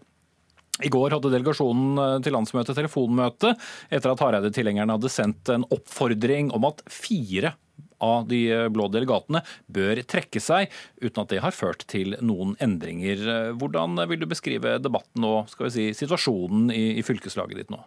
[0.85, 3.53] I går hadde delegasjonen eh, til landsmøtet telefonmøte
[3.89, 7.55] etter at Hareide-tilhengerne hadde sendt en oppfordring om at fire
[8.03, 9.41] av de eh, blå delegatene
[9.73, 10.69] bør trekke seg,
[11.01, 13.23] uten at det har ført til noen endringer.
[13.33, 17.81] Eh, hvordan vil du beskrive debatten og si, situasjonen i, i fylkeslaget ditt nå?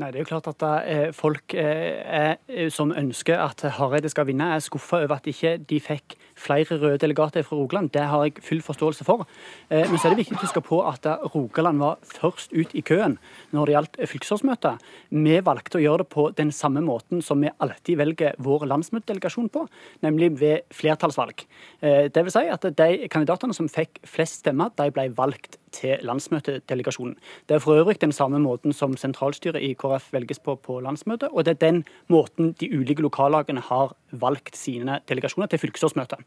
[0.00, 2.38] Nei, det er jo klart at er folk er,
[2.72, 7.00] som ønsker at Hareide skal vinne, er skuffa over at ikke de fikk flere røde
[7.02, 7.92] delegater fra Rogaland.
[7.94, 9.26] Det har jeg full forståelse for.
[9.70, 12.84] Eh, men så er det viktig å huske på at Rogaland var først ut i
[12.86, 13.18] køen
[13.52, 14.82] når det gjaldt fylkesårsmøtet.
[15.10, 19.50] Vi valgte å gjøre det på den samme måten som vi alltid velger vår landsmøtedelegasjon
[19.52, 19.66] på,
[20.02, 21.46] nemlig ved flertallsvalg.
[21.80, 26.02] Eh, det vil si at de kandidatene som fikk flest stemmer, de ble valgt til
[26.04, 27.16] landsmøtedelegasjonen.
[27.48, 31.30] Det er for øvrig den samme måten som sentralstyret i KrF velges på på landsmøtet,
[31.32, 36.20] og det er den måten de ulike lokallagene har valgt sine delegasjoner til fylkesårsmøtet.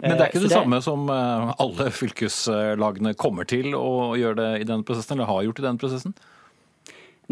[0.00, 4.14] Men det er ikke eh, det, det samme som eh, alle fylkeslagene kommer til å
[4.18, 6.16] gjøre det i denne prosessen, eller har gjort i denne prosessen?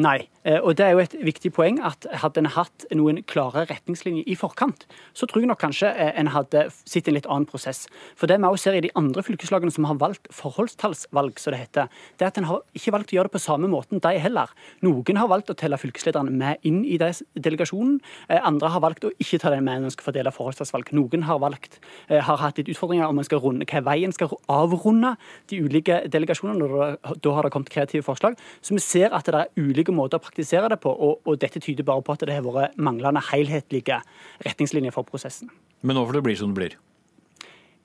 [0.00, 3.66] Nei, eh, og det er jo et viktig poeng at hadde en hatt noen klare
[3.68, 7.44] retningslinjer i forkant, så tror jeg nok kanskje eh, en hadde sett en litt annen
[7.48, 7.84] prosess.
[8.16, 11.60] For det vi også ser i de andre fylkeslagene som har valgt forholdstallsvalg, som det
[11.60, 14.22] heter, det er at en har ikke valgt å gjøre det på samme måten, de
[14.22, 14.54] heller.
[14.80, 18.00] Noen har valgt å telle fylkeslederne med inn i delegasjonen.
[18.30, 20.94] Eh, andre har valgt å ikke ta den med når en skal fordele forholdstallsvalg.
[20.96, 24.32] Noen har valgt, har hatt litt utfordringer om en skal runde hva vei en skal
[24.52, 25.14] avrunde
[25.52, 26.64] de ulike delegasjonene.
[26.64, 28.40] og Da har det kommet kreative forslag.
[28.64, 31.42] Så vi ser at det er ulike ulike måter å praktisere det på, og, og
[31.42, 34.00] dette tyder bare på at det har vært manglende helhetlige
[34.46, 35.50] retningslinjer for prosessen.
[35.82, 36.80] Men nå får det bli som det blir?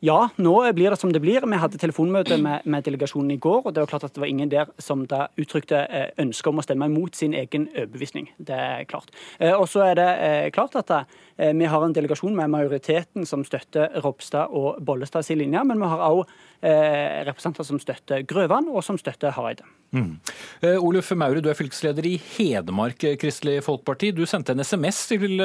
[0.05, 1.41] Ja, nå blir det som det blir.
[1.41, 4.29] Vi hadde telefonmøte med, med, delegasjonen i går, og det var klart at det var
[4.29, 8.29] ingen der som da uttrykte eh, ønske om å stemme imot sin egen overbevisning.
[8.37, 9.09] Det er klart.
[9.39, 10.93] Eh, og så er det eh, klart at
[11.37, 15.89] vi har en delegasjon med majoriteten som støtter Ropstad og Bollestad sin linje, men vi
[15.89, 19.65] har også representanter som støtter Grøvan, og som støtter Hareide.
[19.95, 20.17] Mm.
[20.59, 24.09] Uh, Oluf Maure, du er fylkesleder i Hedmark Kristelig Folkeparti.
[24.11, 25.37] Du sendte en SMS til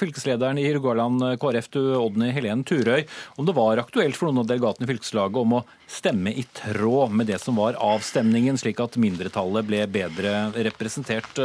[0.00, 3.04] fylkeslederen i Rogaland KrF, du Odny Helen Turøy,
[3.38, 7.14] om det var aktuelt for noen av delegatene i fylkeslaget om å stemme i tråd
[7.14, 10.36] med det som var avstemningen, slik at mindretallet ble bedre
[10.68, 11.38] representert.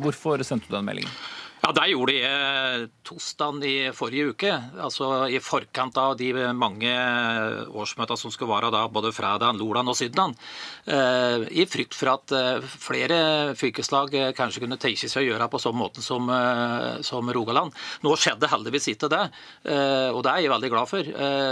[0.00, 1.12] Hvorfor sendte du den meldingen?
[1.64, 4.50] Ja, Det gjorde de torsdag i forrige uke,
[4.84, 6.90] altså i forkant av de mange
[7.72, 10.34] årsmøtene som skulle være da, både fredag, lørdag og søndag.
[10.84, 15.48] Eh, I frykt for at eh, flere fylkeslag eh, kanskje kunne tenke seg å gjøre
[15.48, 16.28] på sånn måte som,
[17.00, 17.72] som, Rogaland.
[18.04, 19.22] Nå skjedde heldigvis ikke det,
[20.12, 21.08] og det er jeg veldig glad for.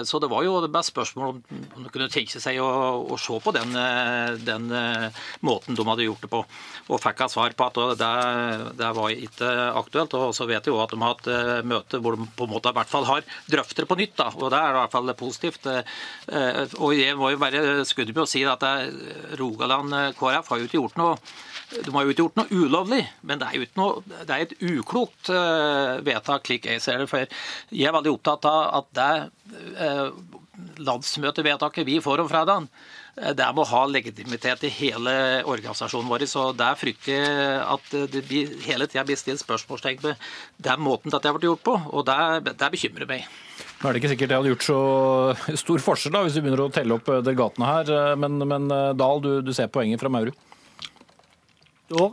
[0.06, 1.40] Så det var jo bare spørsmål om
[1.86, 2.68] de kunne tenke seg å,
[3.08, 3.72] å se på den,
[4.44, 4.68] den,
[5.40, 6.42] måten de hadde gjort det på,
[6.92, 8.12] og fikk jeg svar på at det,
[8.78, 10.30] det var ikke aktuelt aktuelt.
[10.30, 12.52] Og så vet vi jo at de har hatt uh, møte hvor de på en
[12.52, 14.16] måte i hvert fall har drøftet det på nytt.
[14.18, 15.66] da, og Det er i hvert fall positivt.
[15.66, 18.62] Uh, og Jeg må jo bare skudde med å si at
[19.38, 21.16] Rogaland KrF har jo ikke gjort noe
[21.72, 25.30] de har jo ikke gjort noe ulovlig, men det er noe, det er et uklokt
[26.04, 27.06] vedtak, slik jeg ser det.
[27.08, 27.24] For
[27.72, 29.14] jeg er veldig opptatt av at det
[30.84, 35.12] landsmøtevedtaket vi får om fredagen, Eh, det må ha legitimitet i hele
[35.44, 36.24] organisasjonen vår.
[36.30, 41.12] så Der frykter jeg at det blir, hele tida blir stilt spørsmålstegn ved den måten
[41.12, 41.74] dette har blitt gjort på.
[41.92, 43.26] og Det, det bekymrer meg.
[43.82, 44.80] Nå er det ikke sikkert det hadde gjort så
[45.60, 48.94] stor forskjell da, hvis vi begynner å telle opp delegatene her, eh, men, men eh,
[48.96, 50.38] Dahl, du, du ser poenget fra Maurud?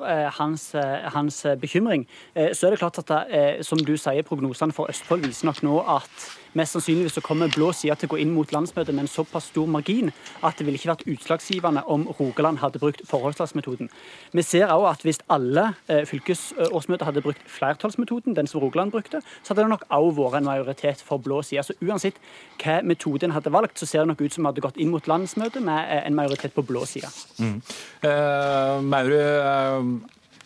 [0.03, 2.07] eh, hans, eh, hans, bekymring.
[2.35, 5.61] Eh, så er det klart at det, som du sier, prognosene for Østfold viser nok
[5.63, 6.25] nå at
[6.57, 9.49] mest sannsynligvis så kommer blå side til å gå inn mot landsmøtet med en såpass
[9.51, 10.11] stor margin
[10.45, 13.89] at det ville ikke vært utslagsgivende om Rogaland hadde brukt forholdstalsmetoden.
[14.33, 19.53] Vi ser òg at hvis alle fylkesårsmøter hadde brukt flertallsmetoden, den som Rogaland brukte, så
[19.53, 21.63] hadde det nok òg vært en majoritet for blå side.
[21.65, 22.19] Så uansett
[22.61, 24.93] hva metode en hadde valgt, så ser det nok ut som vi hadde gått inn
[24.93, 27.09] mot landsmøtet med en majoritet på blå side.
[27.39, 27.59] Mm.
[28.03, 29.25] Uh, Maure,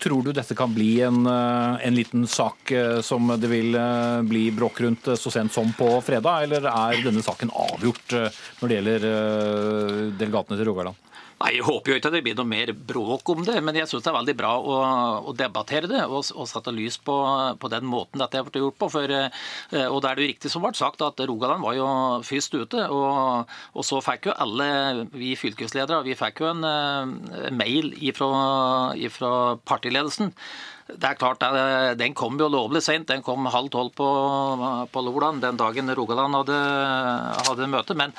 [0.03, 4.21] Tror du dette kan bli en, eh, en, liten sak eh, som det vil eh,
[4.27, 8.17] bli bråk rundt så sent som på fredag, eller er denne saken avgjort
[8.59, 9.07] når det gjelder
[10.19, 10.99] delegatene til Rogaland?
[11.43, 13.89] Nei, Jeg håper jo ikke at det blir noe mer bråk om det, men jeg
[13.91, 14.77] syns det er veldig bra å,
[15.27, 17.17] å debattere det og, og sette lys på,
[17.59, 18.89] på, den måten dette har blitt gjort på.
[18.93, 19.43] For, eh,
[19.89, 21.87] og det er det jo riktig som ble sagt, at Rogaland var jo
[22.23, 22.87] først ute.
[22.87, 24.69] Og, og så fikk jo alle
[25.11, 27.95] vi fylkesledere vi fikk jo en, en mail mail
[29.03, 29.33] ifra
[29.65, 30.33] partiledelsen
[30.87, 31.43] det er klart,
[31.97, 33.07] Den kom jo lovlig sent.
[33.07, 34.07] Den kom halv tolv på,
[34.91, 36.57] på lørdag, den dagen Rogaland hadde,
[37.47, 37.95] hadde møte.
[37.95, 38.11] Men,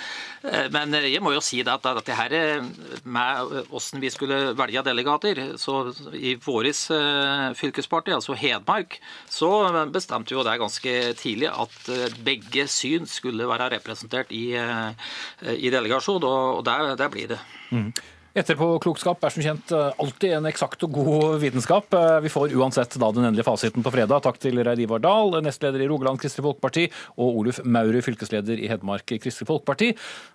[0.42, 2.64] eh, men, jeg må jo si det at, dette det her
[3.04, 8.98] med hvordan vi skulle velge delegater så I våres eh, fylkesparti, altså Hedmark,
[9.28, 9.50] så
[9.92, 16.24] bestemte jo det ganske tidlig at eh, begge syn skulle være representert i, i delegasjon,
[16.24, 17.40] og der, der blir det.
[17.70, 17.92] Mm.
[18.34, 21.94] Etterpåklokskap er som kjent eh, alltid en eksakt og god vitenskap.
[21.94, 24.24] Eh, vi får uansett da den endelige fasiten på fredag.
[24.24, 28.66] Takk til Reid Ivar Dahl, nestleder i Rogaland Kristelig Folkeparti, og Oluf Maurud, fylkesleder i
[28.72, 29.92] Hedmark Kristelig Folkeparti.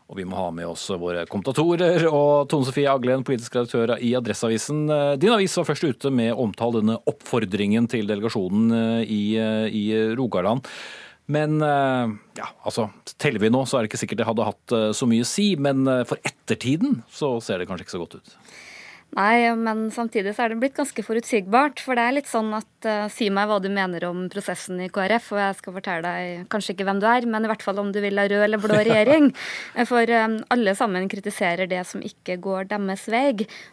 [0.07, 4.13] Og vi må ha med oss våre kommentatorer og Tone Sofie Aglen, politisk redaktør i
[4.15, 4.85] Adresseavisen.
[4.95, 9.23] Eh, din avis var først ute med å omtale denne oppfordringen til delegasjonen i,
[9.75, 9.85] i
[10.15, 10.63] Rogaland.
[11.29, 12.89] Men eh, ja, altså,
[13.21, 15.29] teller vi nå, så er det ikke sikkert det hadde hatt eh, så mye å
[15.29, 15.51] si.
[15.61, 18.35] Men eh, for ettertiden så ser det kanskje ikke så godt ut.
[19.17, 21.81] Nei, men samtidig så er det blitt ganske forutsigbart.
[21.81, 24.89] For det er litt sånn at uh, si meg hva du mener om prosessen i
[24.93, 27.81] KrF, og jeg skal fortelle deg kanskje ikke hvem du er, men i hvert fall
[27.81, 29.31] om du vil ha rød eller blå regjering.
[29.89, 33.31] For um, alle sammen kritiserer det som ikke går deres vei.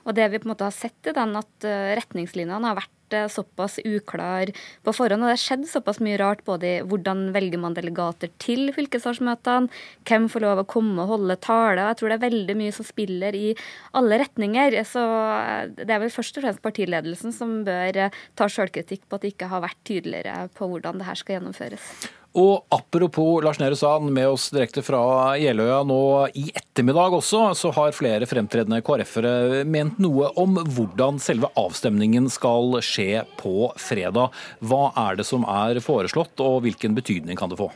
[0.09, 2.96] Og det vi på en måte har sett i den, at uh, retningslinjene har vært
[3.33, 4.53] såpass uklar
[4.85, 5.23] på forhånd.
[5.23, 9.71] Og det har skjedd såpass mye rart både i hvordan velger man delegater til fylkesårsmøtene,
[10.09, 11.89] hvem får lov å komme og holde tale.
[11.91, 13.47] Jeg tror det er veldig mye som spiller i
[13.97, 14.79] alle retninger.
[14.89, 19.19] Så eh, det er vel først og fremst partiledelsen som bør eh, ta sjølkritikk på
[19.19, 21.91] at de ikke har vært tydeligere på hvordan det her skal gjennomføres.
[22.37, 25.01] Og apropos Lars Nehru Sand, med oss direkte fra
[25.41, 26.01] Jeløya nå
[26.37, 32.77] i ettermiddag også, så har flere fremtredende KrF-ere ment noe om hvordan selve avstemningen skal
[32.85, 34.37] skje på fredag.
[34.61, 37.71] Hva er det som er foreslått, og hvilken betydning kan det få?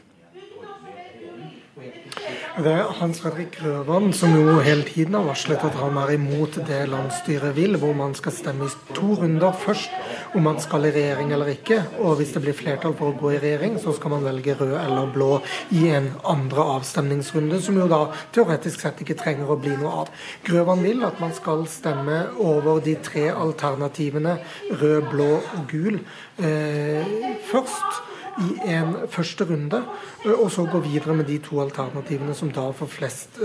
[2.60, 6.58] Det er Hans Fredrik Grøvan som jo hele tiden har varslet at han er imot
[6.68, 9.54] det landsstyret vil, hvor man skal stemme i to runder.
[9.56, 9.94] Først
[10.36, 13.30] om man skal i regjering eller ikke, og hvis det blir flertall for å gå
[13.32, 15.30] i regjering, så skal man velge rød eller blå
[15.72, 18.02] i en andre avstemningsrunde, som jo da
[18.36, 20.12] teoretisk sett ikke trenger å bli noe av.
[20.44, 24.36] Grøvan vil at man skal stemme over de tre alternativene
[24.68, 25.96] rød, blå og gul
[26.44, 27.08] eh,
[27.48, 28.09] først
[28.40, 29.82] i en første runde,
[30.24, 33.40] og så gå videre med de to alternativene som da får flest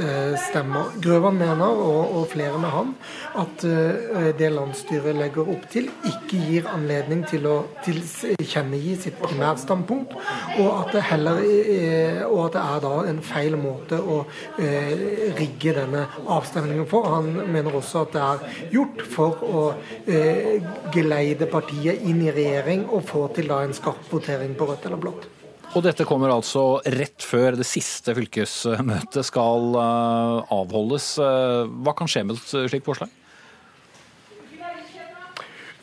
[0.49, 0.93] stemmer.
[1.03, 2.93] Grøvan mener, og, flere med han,
[3.37, 3.65] at
[4.39, 10.15] det landsstyret legger opp til, ikke gir anledning til å tilkjennegi sitt primærstandpunkt,
[10.59, 11.41] og at det heller
[12.29, 14.21] og at det er da en feil måte å
[15.37, 17.09] rigge denne avstemningen for.
[17.15, 18.37] Han mener også at det er
[18.73, 19.65] gjort for å
[20.95, 25.01] geleide partiet inn i regjering og få til da en skarp votering på rødt eller
[25.01, 25.27] blått.
[25.75, 31.09] Og dette kommer altså rett før det siste fylkesmøtet skal avholdes.
[31.19, 33.11] Hva kan skje med et slikt forslag?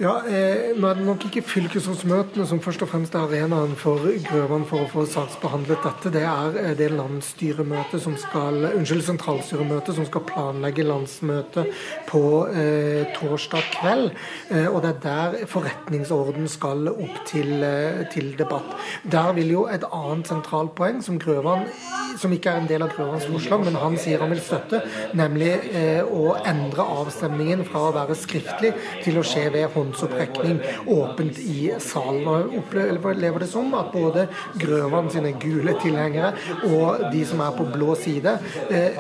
[0.01, 4.63] Ja, eh, er det nok ikke fylkesrådsmøtene som først og fremst er arenaen for Grøvan
[4.65, 6.13] for å få saksbehandlet dette.
[6.15, 11.77] Det er eh, det landsstyremøtet som skal, unnskyld, sentralstyremøtet som skal planlegge landsmøtet
[12.09, 14.15] på eh, torsdag kveld.
[14.49, 18.73] Eh, og det er der forretningsorden skal opp til, eh, til, debatt.
[19.05, 21.69] Der vil jo et annet sentralt poeng som Grøvan,
[22.17, 24.81] som ikke er en del av Grøvans forslag, men han sier han vil støtte,
[25.13, 28.73] nemlig eh, å endre avstemningen fra å være skriftlig
[29.05, 32.27] til å skje ved hånd håndsopprekning åpent i salen.
[32.29, 34.29] Og opplever det som at både
[34.61, 36.33] Grøvan sine gule tilhengere
[36.69, 38.39] og de som er på blå side,
[38.71, 38.99] eh,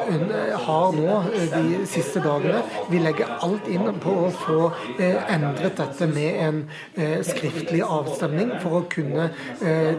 [0.67, 4.59] har nå eh, de siste dagene Vi legger alt inn på å få
[4.99, 6.61] eh, endret dette med en
[7.27, 9.29] skriftlig avstemning for å kunne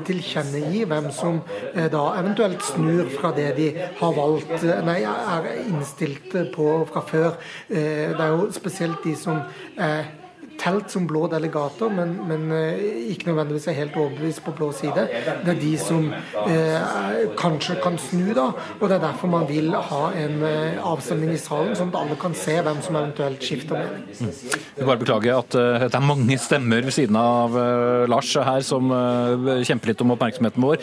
[0.08, 1.40] tilkjennegi hvem som
[1.74, 3.70] da eventuelt snur fra det de
[4.00, 7.40] har valgt, nei, er innstilt på fra før.
[7.70, 9.42] Det er jo spesielt de som
[9.78, 10.12] er
[10.60, 12.82] telt som blå delegater, men, men eh,
[13.14, 15.06] ikke nødvendigvis er helt overbevist på blå side.
[15.43, 18.49] Det er de som eh, kanskje kan snu, da.
[18.80, 22.18] Og det er derfor man vil ha en eh, avstemning i salen, sånn at alle
[22.20, 24.08] kan se hvem som eventuelt skifter mening.
[24.14, 24.32] Mm.
[24.34, 28.32] Jeg vil bare beklage at uh, det er mange stemmer ved siden av uh, Lars
[28.34, 30.82] her som uh, kjemper litt om oppmerksomheten vår.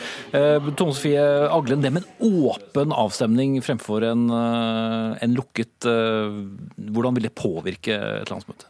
[0.78, 7.34] Tone Sofie Aglen, det med en åpen avstemning fremfor en, en lukket, hvordan vil det
[7.38, 8.68] påvirke et landsmøte?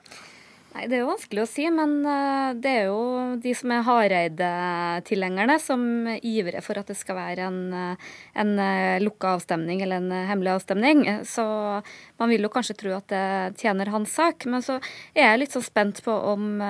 [0.81, 3.01] Nei, Det er jo vanskelig å si, men eh, det er jo
[3.43, 5.83] de som er Hareide-tilhengerne, som
[6.25, 8.07] ivrer for at det skal være en, eh,
[8.41, 11.05] en eh, lukka avstemning eller en hemmelig avstemning.
[11.29, 11.45] Så
[12.21, 14.47] man vil jo kanskje tro at det tjener hans sak.
[14.51, 14.79] Men så
[15.15, 16.61] er jeg litt sånn spent på om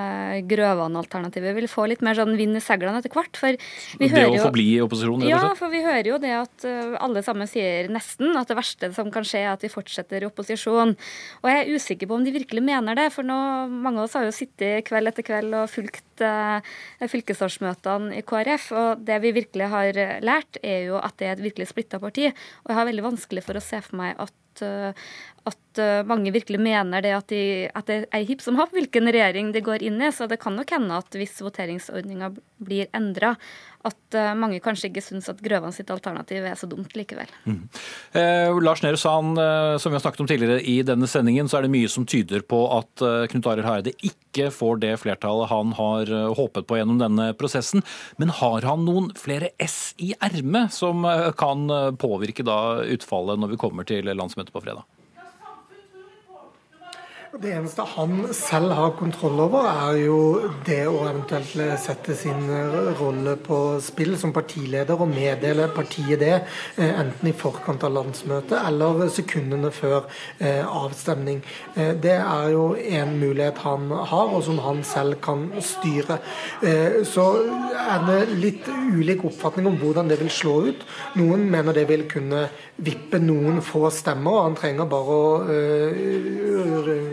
[0.51, 3.37] Grøvan-alternativet vil få litt mer sånn vind i seilene etter hvert.
[3.39, 3.59] For
[3.99, 5.27] vi det å forbli i opposisjon?
[5.27, 6.67] Ja, for vi hører jo det at
[7.03, 10.29] alle sammen sier nesten at det verste som kan skje, er at vi fortsetter i
[10.29, 10.95] opposisjon.
[11.41, 13.09] Og jeg er usikker på om de virkelig mener det.
[13.13, 13.37] for nå
[13.67, 16.61] mange av oss har jo sittet kveld etter kveld og fulgt uh,
[17.01, 18.69] fylkesårsmøtene i KrF.
[18.77, 22.29] Og det vi virkelig har lært, er jo at det er et virkelig splitta parti.
[22.31, 25.11] Og jeg har veldig vanskelig for å se for meg at, uh,
[25.49, 29.09] at uh, mange virkelig mener det at, de, at det er hipp som happ hvilken
[29.09, 30.11] regjering de går inn i.
[30.13, 33.35] Så det kan nok hende at hvis voteringsordninga blir endra,
[33.87, 37.29] at uh, mange kanskje ikke syns at Grøvan sitt alternativ er så dumt likevel.
[37.49, 37.63] Mm.
[38.13, 41.57] Eh, Lars Nehru Sand, eh, som vi har snakket om tidligere i denne sendingen, så
[41.57, 45.49] er det mye som tyder på at eh, Knut Arild Hareide ikke får det flertallet
[45.49, 47.81] han har eh, håpet på gjennom denne prosessen.
[48.21, 51.65] Men har han noen flere S i ermet som eh, kan
[52.01, 54.85] påvirke da utfallet når vi kommer til landsmøtet på fredag?
[57.31, 60.15] Det eneste han selv har kontroll over, er jo
[60.67, 62.41] det å eventuelt sette sin
[62.99, 66.33] rolle på spill som partileder og meddele partiet det,
[66.75, 70.09] eh, enten i forkant av landsmøtet eller sekundene før
[70.41, 71.39] eh, avstemning.
[71.77, 76.19] Eh, det er jo en mulighet han har, og som han selv kan styre.
[77.07, 77.25] Så
[77.79, 80.83] er det litt ulik oppfatning om hvordan det vil slå ut.
[81.15, 85.31] Noen mener det vil kunne vippe noen få stemmer, og han trenger bare å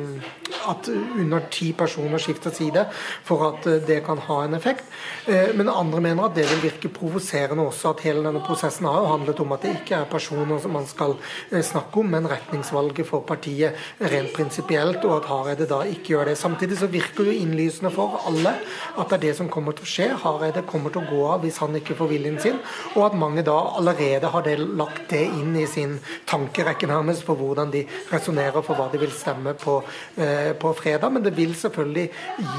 [0.08, 0.37] Mm.
[0.68, 2.84] At under ti personer skifter side
[3.26, 4.84] for at eh, det kan ha en effekt.
[5.26, 7.94] Eh, men andre mener at det vil virke provoserende også.
[7.94, 10.88] At hele denne prosessen har jo handlet om at det ikke er personer som man
[10.88, 11.16] skal
[11.50, 16.32] eh, snakke om, men retningsvalget for partiet rent prinsipielt, og at Hareide da ikke gjør
[16.32, 16.38] det.
[16.40, 18.54] Samtidig så virker det innlysende for alle
[18.98, 20.08] at det er det som kommer til å skje.
[20.24, 22.60] Hareide kommer til å gå av hvis han ikke får viljen sin,
[22.96, 27.38] og at mange da allerede har det, lagt det inn i sin tankerekke nærmest for
[27.38, 29.78] hvordan de resonnerer for hva de vil stemme på
[30.18, 32.06] Eh, på fredag, men det vil selvfølgelig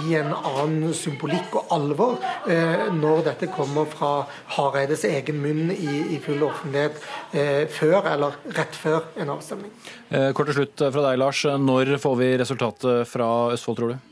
[0.04, 2.18] gi en annen symbolikk og alvor
[2.50, 4.12] eh, når dette kommer fra
[4.58, 7.00] Hareides egen munn i, i full offentlighet
[7.32, 9.74] eh, før eller rett før en avstemning.
[10.10, 11.44] Kort til slutt fra deg, Lars.
[11.46, 14.09] Når får vi resultatet fra Østfold, tror du?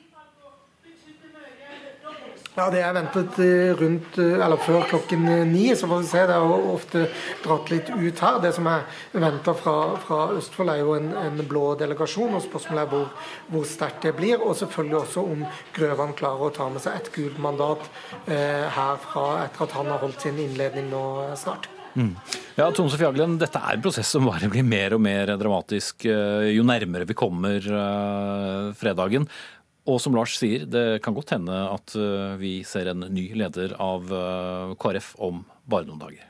[2.58, 6.08] Ja, det er ventet eh, rundt, eh, eller før klokken eh, ni, så får vi
[6.10, 6.24] se.
[6.26, 7.04] Det er ofte
[7.44, 8.40] dratt litt ut her.
[8.42, 12.34] Det som er venta fra, fra, Østfold, er jo en, en, blå delegasjon.
[12.34, 14.42] og Spørsmålet er hvor, hvor sterkt det blir.
[14.42, 15.46] Og selvfølgelig også om
[15.78, 17.86] Grøvan klarer å ta med seg et gult mandat
[18.26, 21.04] eh, herfra etter at han har holdt sin innledning nå
[21.38, 21.70] snart.
[21.98, 22.16] Mm.
[22.58, 26.06] Ja, Tone Sofie Aglen, Dette er en prosess som bare blir mer og mer dramatisk
[26.06, 27.62] jo nærmere vi kommer
[28.78, 29.26] fredagen.
[29.88, 33.78] Og som Lars sier, det kan godt hende at eh, vi ser en ny leder
[33.80, 36.26] av eh, KrF om bare noen dager.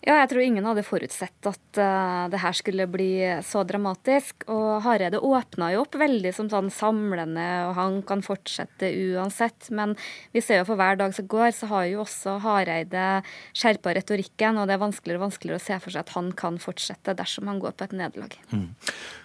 [0.00, 3.10] Ja, jeg tror ingen hadde forutsett at uh, det her skulle bli
[3.44, 4.46] så dramatisk.
[4.48, 9.68] Og Hareide åpna jo opp veldig som sånn samlende, og han kan fortsette uansett.
[9.76, 9.92] Men
[10.32, 13.06] vi ser jo for hver dag som går, så har jo også Hareide
[13.52, 16.56] skjerpa retorikken, og det er vanskeligere og vanskeligere å se for seg at han kan
[16.64, 18.40] fortsette dersom han går på et nederlag.
[18.56, 18.70] Mm.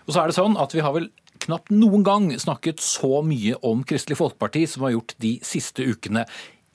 [0.10, 1.08] Og så er det sånn at vi har vel
[1.46, 6.26] knapt noen gang snakket så mye om Kristelig Folkeparti som har gjort de siste ukene.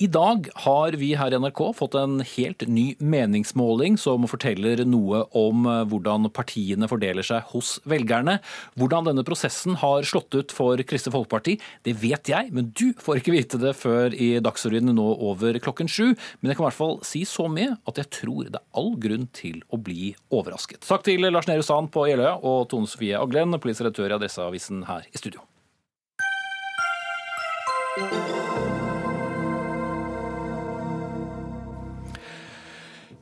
[0.00, 5.26] I dag har vi her i NRK fått en helt ny meningsmåling som forteller noe
[5.36, 8.38] om eh, hvordan partiene fordeler seg hos velgerne.
[8.80, 13.20] Hvordan denne prosessen har slått ut for Kristelig Folkeparti, det vet jeg, men du får
[13.20, 16.16] ikke vite det før i Dagsrevyen nå over klokken sju.
[16.40, 18.96] Men jeg kan i hvert fall si så mye at jeg tror det er all
[19.04, 20.80] grunn til å bli overrasket.
[20.88, 24.86] Takk til Lars Nehru Sand på Jeløya og Tone Sofie Aglen, politisk redaktør i Adresseavisen
[24.88, 25.44] her i studio.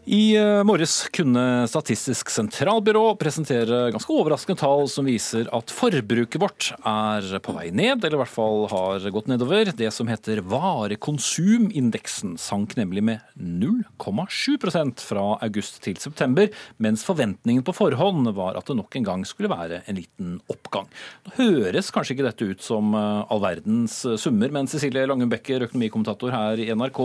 [0.08, 6.68] I eh, morges kunne Statistisk sentralbyrå presentere ganske overraskende tall som viser at forbruket vårt
[6.80, 9.68] er på vei ned, eller i hvert fall har gått nedover.
[9.76, 16.48] Det som heter varekonsumindeksen sank nemlig med 0,7% fra august til september,
[16.80, 20.88] mens forventningen på forhånd var at det nok en gang skulle være en liten oppgang.
[21.28, 26.32] Nå høres kanskje ikke dette ut som eh, all verdens summer, men Cecilie Langenbecker, økonomikommentator
[26.32, 27.02] her i NRK,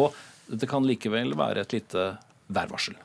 [0.56, 2.14] det kan likevel være et lite
[2.56, 2.98] værvarsel?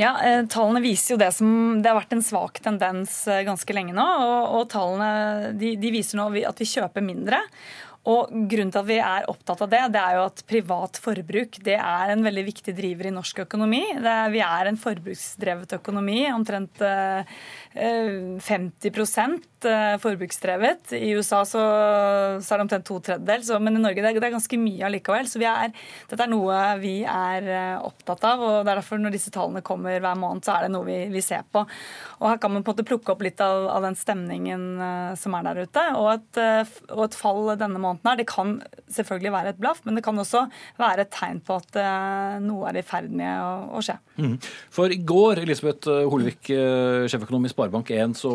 [0.00, 3.76] Ja, eh, Tallene viser jo det som Det har vært en svak tendens eh, ganske
[3.76, 4.06] lenge nå.
[4.24, 7.42] Og, og tallene de, de viser nå at vi kjøper mindre.
[8.10, 11.60] Og Grunnen til at vi er opptatt av det, det er jo at privat forbruk
[11.62, 13.82] det er en veldig viktig driver i norsk økonomi.
[13.94, 16.24] Er, vi er en forbruksdrevet økonomi.
[16.34, 17.22] Omtrent eh,
[17.78, 18.90] 50
[19.70, 20.96] eh, forbruksdrevet.
[20.98, 21.62] I USA så,
[22.42, 24.88] så er det omtrent to tredjedel, men i Norge det er, det er ganske mye
[24.88, 25.30] allikevel.
[25.30, 25.70] Så er,
[26.10, 28.42] dette er noe vi er eh, opptatt av.
[28.42, 30.98] og det er derfor Når disse tallene kommer hver måned, så er det noe vi,
[31.14, 31.62] vi ser på.
[32.18, 34.66] Og Her kan man på en måte plukke opp litt av, av den stemningen
[35.18, 35.86] som er der ute.
[36.02, 36.42] Og et,
[36.90, 38.56] og et, fall denne måneden her, det kan
[38.92, 40.44] selvfølgelig være et blaff, men det kan også
[40.80, 43.98] være et tegn på at uh, noe er i ferd med å, skje.
[44.18, 44.36] Mm.
[44.72, 46.50] For i går, Elisabeth Holvik,
[47.10, 48.32] sjeføkonom i Sparebank1 så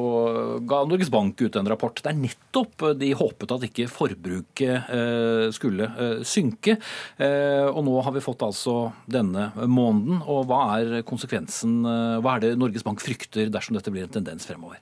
[0.68, 5.90] ga Norges Bank ut en rapport der nettopp de håpet at ikke forbruket eh, skulle
[5.90, 6.78] eh, synke.
[7.18, 10.22] Eh, og nå har vi fått altså denne måneden.
[10.26, 11.80] Og hva er konsekvensen,
[12.24, 14.82] hva er det Norges Bank frykter dersom dette blir en tendens fremover?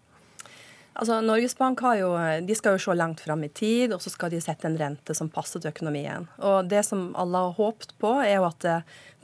[0.95, 2.13] Altså, Norges Bank jo,
[2.47, 5.15] de skal jo se langt fram i tid, og så skal de sette en rente
[5.17, 6.29] som passer til økonomien.
[6.39, 8.67] Og Det som alle har håpet på, er jo at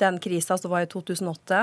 [0.01, 1.61] den krisa som var i 2008,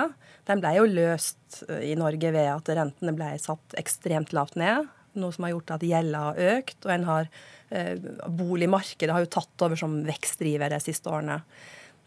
[0.49, 4.89] den ble jo løst eh, i Norge ved at rentene ble satt ekstremt lavt ned.
[5.19, 7.33] Noe som har gjort at gjelda har økt, og en har,
[7.75, 7.95] eh,
[8.41, 11.41] boligmarkedet har jo tatt over som vekstdriver de siste årene.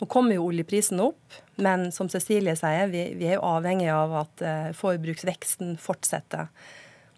[0.01, 4.15] Nå kommer jo oljeprisen opp, men som Cecilie sier, vi, vi er jo avhengig av
[4.23, 6.49] at eh, forbruksveksten fortsetter.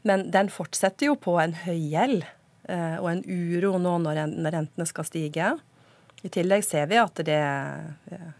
[0.08, 2.24] Men den fortsetter jo på en høy gjeld
[2.68, 5.54] eh, og en uro nå når rentene skal stige.
[6.24, 8.32] I tillegg ser vi at det eh,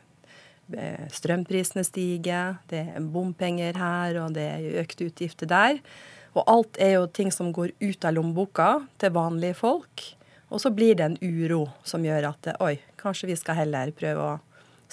[1.14, 5.80] strømprisene stiger, det er bompenger her, og det er økte utgifter der.
[6.34, 8.70] Og alt er jo ting som går ut av lommeboka
[9.02, 10.08] til vanlige folk.
[10.54, 14.34] Og så blir det en uro som gjør at oi, kanskje vi skal heller prøve
[14.34, 14.42] å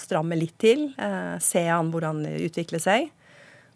[0.01, 0.89] stramme litt til.
[0.97, 3.09] Eh, se an hvordan det utvikler seg.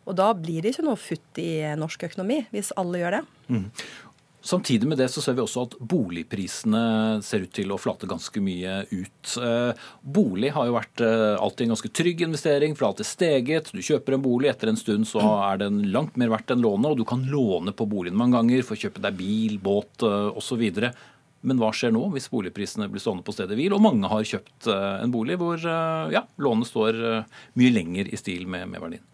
[0.05, 3.23] Og da blir det ikke noe futt i norsk økonomi, hvis alle gjør det.
[3.49, 3.69] Mm.
[4.45, 6.81] Samtidig med det så ser vi også at boligprisene
[7.25, 9.31] ser ut til å flate ganske mye ut.
[9.41, 13.71] Eh, bolig har jo vært eh, alltid en ganske trygg investering, for alltid steget.
[13.73, 16.91] Du kjøper en bolig, etter en stund så er den langt mer verdt enn lånet,
[16.91, 20.29] og du kan låne på boligen mange ganger for å kjøpe deg bil, båt eh,
[20.37, 20.61] osv.
[21.41, 24.69] Men hva skjer nå hvis boligprisene blir stående på stedet hvil, og mange har kjøpt
[24.69, 27.01] en bolig hvor ja, lånet står
[27.57, 29.05] mye lenger i stil med, med verdien?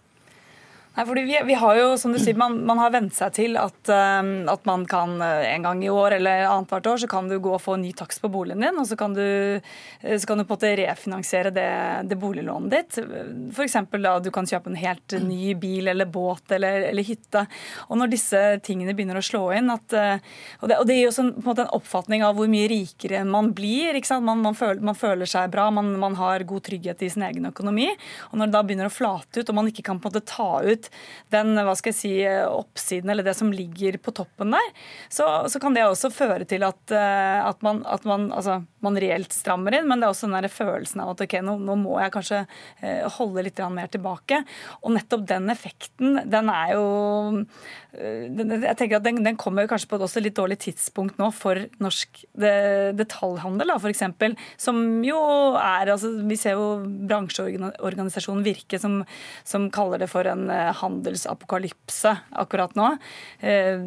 [0.92, 3.56] Nei, fordi vi, vi, har jo, som du sier, man, man har vent seg til
[3.56, 7.30] at, um, at, man kan uh, en gang i år eller annethvert år så kan
[7.32, 10.28] du gå og få ny takst på boligen din, og så kan du, uh, så
[10.28, 11.70] kan du på en måte refinansiere det,
[12.12, 13.00] det boliglånet ditt.
[13.56, 13.78] F.eks.
[13.94, 17.46] da du kan kjøpe en helt ny bil eller båt eller, eller, hytte.
[17.88, 21.08] Og når disse tingene begynner å slå inn, at, uh, og, det, og det gir
[21.08, 23.96] jo en, en en oppfatning av hvor mye rikere man blir.
[23.96, 24.28] ikke sant?
[24.28, 27.48] Man, man, føler, man føler, seg bra, man, man, har god trygghet i sin egen
[27.48, 27.88] økonomi.
[28.34, 30.26] Og når det da begynner å flate ut, og man ikke kan på en måte
[30.28, 30.81] ta ut
[31.34, 32.14] den hva skal jeg si,
[32.48, 34.72] oppsiden eller det som ligger på toppen der,
[35.10, 39.00] så, så kan det også føre til at, eh, at, man, at man, altså, man,
[39.02, 41.78] reelt strammer inn, men det er også den der følelsen av at ok, nå, nå
[41.82, 42.42] må jeg kanskje
[42.82, 44.42] eh, holde litt mer tilbake.
[44.82, 46.86] Og nettopp den effekten, den er jo
[47.96, 51.30] eh, jeg tenker at den, den kommer kanskje på et også litt dårlig tidspunkt nå
[51.36, 54.04] for norsk detaljhandel, da, f.eks.
[54.62, 55.20] Som jo
[55.60, 59.02] er altså, Vi ser jo bransjeorganisasjonen Virke som,
[59.48, 60.48] som kaller det for en
[60.78, 62.88] handelsapokalypse akkurat nå.
[63.40, 63.82] Eh,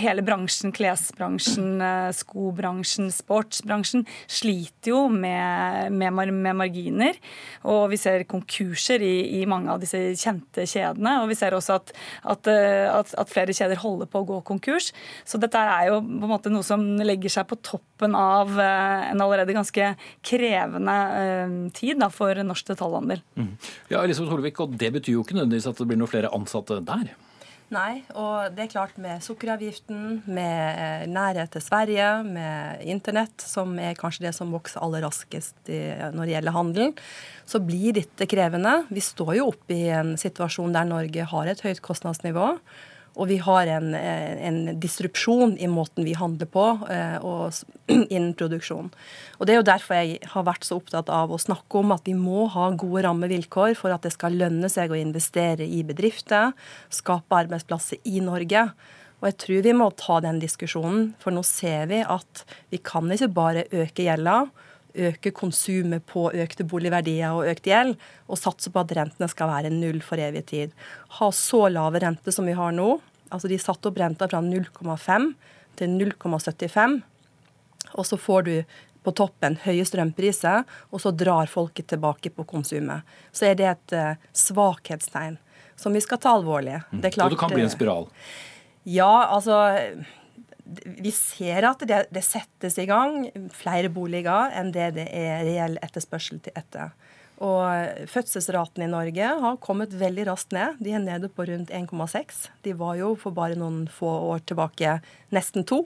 [0.00, 7.18] hele bransjen, klesbransjen, eh, skobransjen, sportsbransjen sliter jo med, med, med marginer.
[7.70, 11.18] Og vi ser konkurser i, i, mange av disse kjente kjedene.
[11.22, 14.40] Og vi ser også at, at, eh, at, at, flere kjeder holder på å gå
[14.46, 14.92] konkurs.
[15.26, 19.20] Så dette er jo på en måte noe som legger seg på toppen av en
[19.22, 19.94] allerede ganske
[20.24, 23.22] krevende tid da, for norsk detaljhandel.
[23.38, 23.50] Mm.
[23.92, 26.80] Ja, Elisabeth Holvik, og Det betyr jo ikke nødvendigvis at det blir noe flere ansatte
[26.84, 27.12] der?
[27.72, 33.72] Nei, og det er klart med sukkeravgiften, med eh, nærhet til Sverige, med internett, som
[33.80, 35.80] er kanskje det som vokser aller raskest i,
[36.14, 36.92] når det gjelder handel,
[37.48, 38.82] så blir dette krevende.
[38.92, 42.52] Vi står jo oppe i en situasjon der Norge har et høyt kostnadsnivå.
[43.14, 47.54] Og vi har en, en disrupsjon i måten vi handler på eh, og
[48.14, 48.90] innen produksjon.
[49.38, 52.08] Og Det er jo derfor jeg har vært så opptatt av å snakke om at
[52.08, 56.52] vi må ha gode rammevilkår for at det skal lønne seg å investere i bedrifter,
[56.90, 58.66] skape arbeidsplasser i Norge.
[59.22, 62.44] Og jeg tror vi må ta den diskusjonen, for nå ser vi at
[62.74, 64.42] vi kan ikke bare øke gjelda
[64.94, 67.96] øke konsumet på økte boligverdier og økt gjeld,
[68.30, 70.74] og satse på at rentene skal være null for evig tid.
[71.18, 72.96] Ha så lave renter som vi har nå.
[73.34, 75.30] Altså De satte opp renta fra 0,5
[75.78, 77.00] til 0,75,
[77.94, 78.56] og så får du
[79.04, 83.04] på toppen høye strømpriser, og så drar folket tilbake på konsumet.
[83.34, 85.36] Så er det et uh, svakhetstegn
[85.76, 86.78] som vi skal ta alvorlig.
[86.90, 88.08] Det er klart, og det kan bli en spiral?
[88.88, 89.58] Ja, altså
[90.64, 95.76] vi ser at det, det, settes i gang flere boliger enn det det er reell
[95.84, 96.94] etterspørsel til etter.
[97.44, 100.78] Og Fødselsraten i Norge har kommet veldig raskt ned.
[100.80, 102.48] De er nede på rundt 1,6.
[102.64, 104.98] De var jo for bare noen få år tilbake
[105.34, 105.82] nesten to.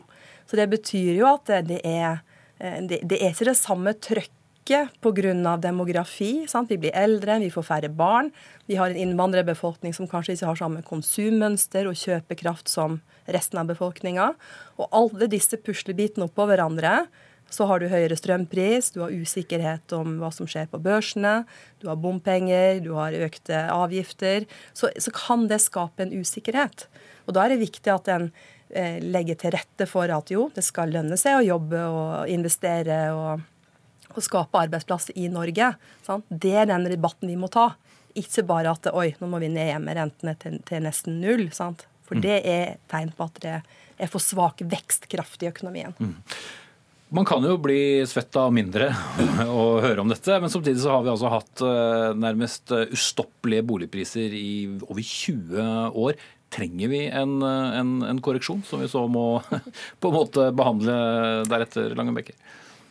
[0.46, 2.20] Så det betyr jo at det er,
[2.60, 4.34] det, det er ikke det samme trøkket
[5.00, 5.56] pga.
[5.56, 6.44] demografi.
[6.46, 6.68] Sant?
[6.68, 8.30] Vi blir eldre, vi får færre barn.
[8.66, 13.70] Vi har en innvandrerbefolkning som kanskje ikke har samme konsummønster og kjøpekraft som resten av
[13.70, 14.32] befolkninga.
[14.78, 17.02] Og alle disse puslebitene oppå hverandre
[17.50, 21.46] så har du høyere strømpris, du har usikkerhet om hva som skjer på børsene,
[21.80, 24.44] du har bompenger, du har økte avgifter.
[24.76, 26.86] Så, så kan det skape en usikkerhet.
[27.26, 28.28] Og da er det viktig at en
[28.68, 33.00] eh, legger til rette for at jo, det skal lønne seg å jobbe og investere
[33.16, 33.46] og,
[34.12, 35.72] og skape arbeidsplasser i Norge.
[36.04, 36.28] Sant?
[36.28, 37.70] Det er den debatten vi må ta.
[38.18, 41.48] Ikke bare at oi, nå må vi ned med rentene til, til nesten null.
[41.56, 41.88] Sant?
[42.08, 42.24] For mm.
[42.24, 43.58] det er tegn på at det
[43.98, 45.94] er for svak vekstkraft i økonomien.
[45.98, 46.16] Mm.
[47.08, 48.90] Man kan jo bli svett av mindre
[49.48, 53.64] å høre om dette, men samtidig så har vi altså hatt eh, nærmest eh, ustoppelige
[53.70, 54.50] boligpriser i
[54.84, 56.18] over 20 år.
[56.52, 59.40] Trenger vi en, eh, en, en korreksjon, som vi så må
[60.00, 60.98] på en måte behandle
[61.48, 62.36] deretter, Langenbecker?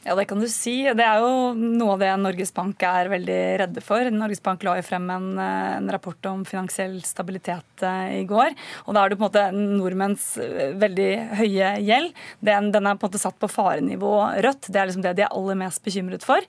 [0.07, 0.85] Ja, det kan du si.
[0.95, 4.07] Det er jo noe av det Norges Bank er veldig redde for.
[4.07, 8.55] Norges Bank la jo frem en, en rapport om finansiell stabilitet eh, i går.
[8.85, 11.09] Og da er det på en måte nordmenns eh, veldig
[11.41, 12.15] høye gjeld.
[12.39, 14.13] Den, den, er på en måte satt på farenivå
[14.47, 14.69] rødt.
[14.71, 16.47] Det er liksom det de er aller mest bekymret for.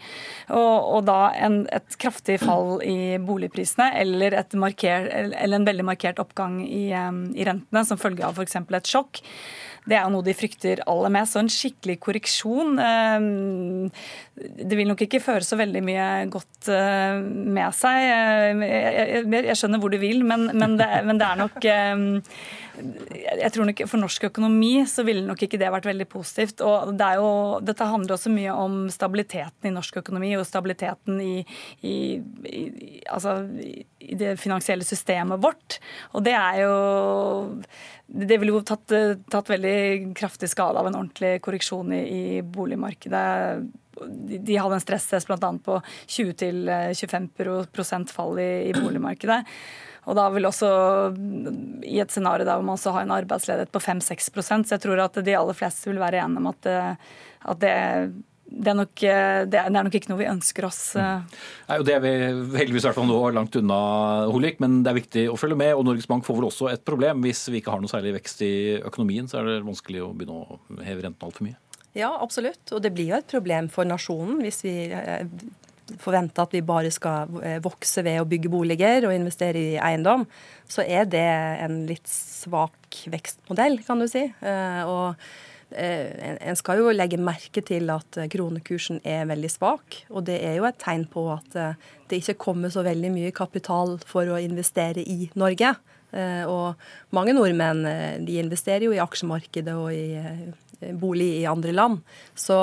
[0.55, 6.23] Og, og da en, et kraftig fall i boligprisene eller, marker, eller en veldig markert
[6.23, 8.61] oppgang i, eh, i rentene som følge av f.eks.
[8.63, 9.25] et sjokk
[9.87, 11.35] det er noe de frykter aller mest.
[11.35, 13.29] Så en skikkelig korreksjon eh,
[14.69, 17.99] Det vil nok ikke føre så veldig mye godt eh, med seg.
[18.65, 21.69] Jeg, jeg skjønner hvor du vil, men, men det, er nok
[22.79, 26.63] jeg tror nok For norsk økonomi så ville nok ikke det vært veldig positivt.
[26.65, 27.31] og det jo,
[27.65, 31.37] Dette handler også mye om stabiliteten i norsk økonomi og stabiliteten i,
[31.83, 31.97] i,
[32.49, 32.65] i,
[33.11, 33.41] altså,
[34.01, 35.81] i det finansielle systemet vårt.
[36.15, 36.75] Og det er jo
[38.09, 38.89] det ville jo tatt,
[39.29, 43.27] tatt, veldig kraftig skade av en ordentlig korreksjon i, boligmarkedet
[44.07, 45.53] de, de hadde en stresstest bl.a.
[45.65, 49.45] på 20-25 fall i, i boligmarkedet.
[50.09, 50.71] Og da vil også
[51.85, 55.21] i et scenario der man også har en arbeidsledighet på 5-6% så jeg tror at
[55.25, 56.73] de aller fleste vil være enige om at,
[57.53, 57.77] at det
[58.49, 58.95] det er, nok,
[59.53, 60.81] det er, nok, ikke noe vi ønsker oss.
[60.97, 61.27] Mm.
[61.69, 62.13] Nei, og Det er vi
[62.57, 63.81] heldigvis hvert fall nå langt unna,
[64.33, 65.75] Holik, men det er viktig å følge med.
[65.77, 67.21] og Norges Bank får vel også et problem.
[67.27, 70.41] Hvis vi ikke har noe særlig vekst i økonomien, så er det vanskelig å begynne
[70.41, 71.61] å heve renten altfor mye.
[71.99, 72.63] Ja, absolutt.
[72.73, 74.75] Og det blir jo et problem for nasjonen hvis vi
[76.01, 80.27] forventer at vi bare skal eh, vokse ved å bygge boliger og investere i eiendom,
[80.69, 81.27] så er det
[81.65, 84.27] en litt svak vekstmodell, kan du si.
[84.29, 85.17] Eh, og
[85.73, 90.03] eh, en skal jo legge merke til at kronekursen er veldig svak.
[90.13, 91.59] Og det er jo et tegn på at
[92.09, 95.77] det ikke kommer så veldig mye kapital for å investere i Norge.
[96.49, 97.83] Og mange nordmenn
[98.25, 100.17] de investerer jo i aksjemarkedet og i
[101.01, 102.01] bolig i andre land.
[102.35, 102.59] Så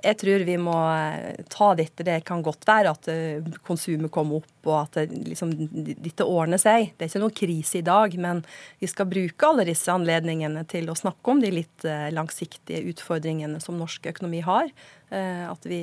[0.00, 2.04] jeg tror vi må eh, ta dette.
[2.06, 5.52] Det kan godt være at eh, konsumet kommer opp og at det, liksom,
[6.00, 6.94] dette ordner seg.
[6.94, 8.42] Det er ikke noen krise i dag, men
[8.80, 13.60] vi skal bruke alle disse anledningene til å snakke om de litt eh, langsiktige utfordringene
[13.62, 14.72] som norsk økonomi har.
[15.10, 15.80] At vi,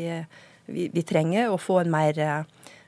[0.68, 2.24] vi, vi trenger å få en mer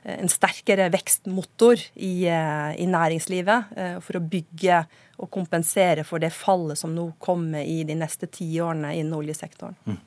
[0.00, 4.78] en sterkere vekstmotor i, i, næringslivet for å bygge
[5.20, 9.76] og kompensere for det fallet som nå kommer i de neste tiårene innen oljesektoren.
[9.84, 9.98] Mm.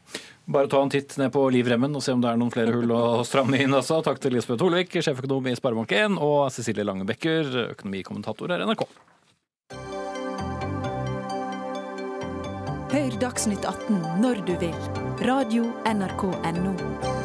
[0.46, 2.92] Bare ta en titt ned på livremmen og se om det er noen flere hull
[2.92, 3.74] å stramme inn.
[3.78, 4.02] Altså.
[4.04, 8.88] Takk til Lisbeth Holvik, sjeføkonom i Sparebank1, og Cecilie Lange Bekker, økonomikommentator her i NRK.
[12.94, 14.80] Hør Dagsnytt 18 når du vil.
[15.26, 17.23] Radio NRK Radio.nrk.no.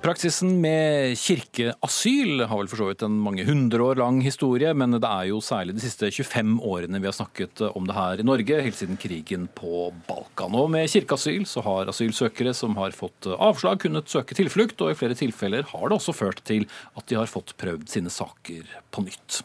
[0.00, 4.96] Praksisen med kirkeasyl har vel for så vidt en mange hundre år lang historie, men
[4.96, 8.24] det er jo særlig de siste 25 årene vi har snakket om det her i
[8.24, 10.56] Norge, helt siden krigen på Balkan.
[10.56, 14.96] Og med kirkeasyl så har asylsøkere som har fått avslag, kunnet søke tilflukt, og i
[14.96, 16.64] flere tilfeller har det også ført til
[16.96, 19.42] at de har fått prøvd sine saker på nytt.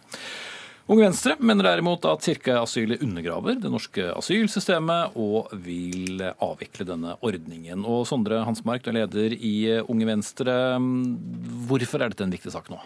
[0.86, 7.81] Unge Venstre mener derimot at kirkeasylet undergraver det norske asylsystemet og vil avvikle denne ordningen.
[7.89, 10.53] Og Sondre Hansmark, du er leder i Unge Venstre.
[11.65, 12.77] Hvorfor er dette en viktig sak nå?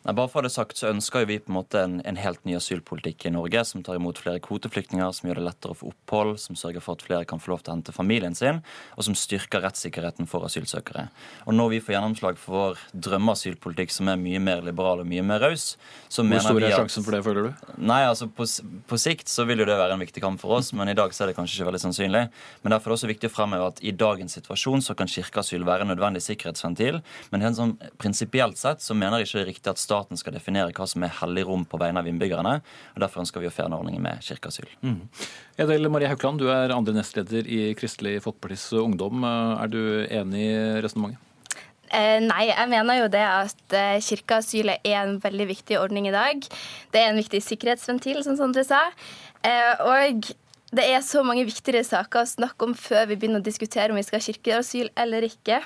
[0.00, 2.54] Nei, bare for det sagt så ønsker vi på en måte en, en, helt ny
[2.56, 6.38] asylpolitikk i Norge, som tar imot flere kvoteflyktninger, som gjør det lettere å få opphold,
[6.40, 8.62] som sørger for at flere kan få lov til å hente familien sin,
[8.96, 11.04] og som styrker rettssikkerheten for asylsøkere.
[11.44, 15.24] Og når vi får gjennomslag for vår drømmeasylpolitikk, som er mye mer liberal og mye
[15.26, 15.74] mer raus,
[16.08, 17.76] så Hvor stor er sjansen for det, føler du?
[17.76, 18.48] Nei, altså på,
[18.88, 21.12] på, sikt så vil jo det være en viktig kamp for oss, men i dag
[21.12, 22.24] så er det kanskje ikke veldig sannsynlig.
[22.64, 25.68] Men derfor er det også viktig å fremheve at i dagens situasjon så kan kirkeasyl
[25.68, 29.74] være en nødvendig sikkerhetsventil, men sånn prinsipielt sett så mener jeg ikke det er riktig
[29.74, 32.58] at staten skal definere hva som er hellig rom på vegne av innbyggerne.
[32.94, 34.68] og Derfor ønsker vi å fjerne ordningen med kirkeasyl.
[34.86, 35.00] Mm.
[35.60, 39.26] Edel Marie Haukland, du er andre nestleder i Kristelig Folkepartis Ungdom.
[39.26, 41.26] Er du enig i resonnementet?
[41.90, 46.14] Eh, nei, jeg mener jo det at eh, kirkeasylet er en veldig viktig ordning i
[46.14, 46.44] dag.
[46.94, 48.84] Det er en viktig sikkerhetsventil, som Sondre sa.
[49.42, 50.30] Eh, og
[50.70, 53.98] det er så mange viktigere saker å snakke om før vi begynner å diskutere om
[53.98, 55.58] vi skal ha kirkeasyl eller ikke.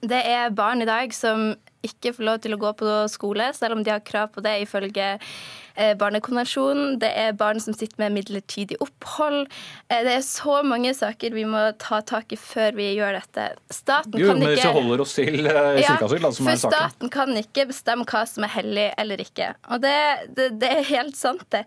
[0.00, 1.52] Det er barn i dag som
[1.86, 4.54] ikke får lov til å gå på skole, selv om de har krav på det
[4.64, 6.96] ifølge eh, Barnekonvensjonen.
[7.02, 9.48] Det er barn som sitter med midlertidig opphold.
[9.88, 13.48] Eh, det er så mange saker vi må ta tak i før vi gjør dette.
[13.72, 14.70] Staten jo, kan ikke...
[14.78, 16.46] Holder oss til uh, ja, som er saken.
[16.46, 19.52] For staten kan ikke bestemme hva som er hellig eller ikke.
[19.74, 19.98] Og det,
[20.38, 21.66] det, det er helt sant, det.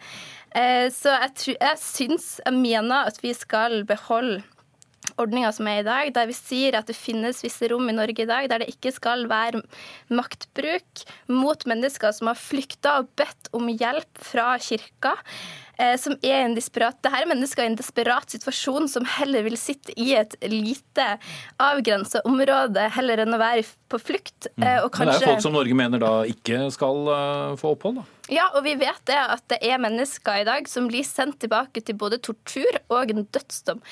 [0.96, 4.40] Så jeg, jeg syns, jeg mener at vi skal beholde
[5.22, 8.26] ordninga som er i dag, der vi sier at det finnes visse rom i Norge
[8.26, 9.64] i dag der det ikke skal være
[10.14, 15.16] maktbruk mot mennesker som har flykta og bedt om hjelp fra kirka.
[15.76, 19.58] Eh, som er en desperat Dette er mennesker i en desperat situasjon som heller vil
[19.60, 21.08] sitte i et lite
[21.60, 24.48] avgrensa område heller enn å være på flukt.
[24.56, 24.64] Mm.
[24.64, 25.04] Eh, kanskje...
[25.04, 28.15] Men det er folk som Norge mener da ikke skal uh, få opphold, da?
[28.32, 31.84] Ja, og vi vet det at det er mennesker i dag som blir sendt tilbake
[31.86, 33.84] til både tortur og en dødsdom.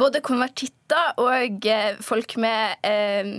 [0.00, 1.68] Både konvertitter og
[2.04, 3.32] folk med eh,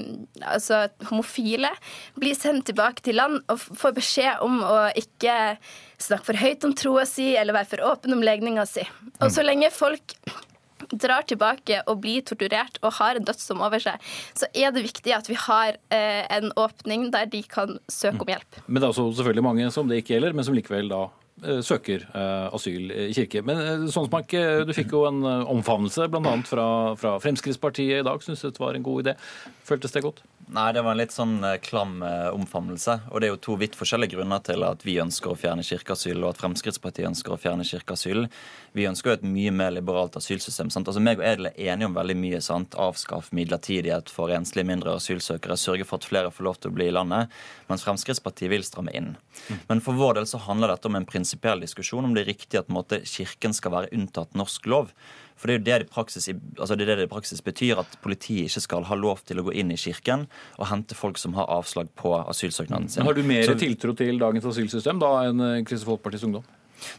[0.45, 1.74] altså homofile
[2.20, 5.58] blir sendt tilbake til land og får beskjed om å ikke
[6.01, 8.86] snakke for høyt om troa si eller være for åpen om legninga si.
[9.22, 10.18] Og så lenge folk
[11.00, 15.16] drar tilbake og blir torturert og har en dødsdom over seg, så er det viktig
[15.16, 18.62] at vi har eh, en åpning der de kan søke om hjelp.
[18.68, 21.02] Men det er også selvfølgelig mange som det ikke gjelder, men som likevel da
[21.44, 23.44] eh, søker eh, asyl i kirke.
[23.46, 24.36] Men eh, Sonsmark,
[24.68, 26.38] du fikk jo en omfavnelse bl.a.
[26.48, 26.68] Fra,
[27.00, 28.24] fra Fremskrittspartiet i dag.
[28.26, 29.18] Syns det var en god idé.
[29.68, 30.24] Føltes det godt?
[30.52, 32.98] Nei, det var en litt sånn eh, klam eh, omfavnelse.
[33.12, 36.20] Og det er jo to vidt forskjellige grunner til at vi ønsker å fjerne kirkeasyl,
[36.20, 38.26] og at Fremskrittspartiet ønsker å fjerne kirkeasyl.
[38.76, 40.72] Vi ønsker jo et mye mer liberalt asylsystem.
[40.74, 40.89] sant?
[40.89, 42.41] Altså, meg og Edel er enige om veldig mye.
[42.44, 42.76] sant?
[42.76, 46.89] Avskaff midlertidighet for enslige mindre asylsøkere, sørge for at flere får lov til å bli
[46.91, 47.32] i landet.
[47.72, 49.14] Mens Fremskrittspartiet vil stramme inn.
[49.70, 52.60] Men for vår del så handler dette om en prinsipiell diskusjon om det er riktig
[52.60, 54.91] at måte, Kirken skal være unntatt norsk lov.
[55.36, 56.27] For det er jo det det, i praksis,
[56.59, 59.43] altså det det det i praksis betyr, at politiet ikke skal ha lov til å
[59.43, 60.27] gå inn i kirken
[60.59, 63.01] og hente folk som har avslag på asylsøknaden sin.
[63.03, 66.43] Men har du mer Så- tiltro til dagens asylsystem da enn Kristelig Folkepartis Ungdom?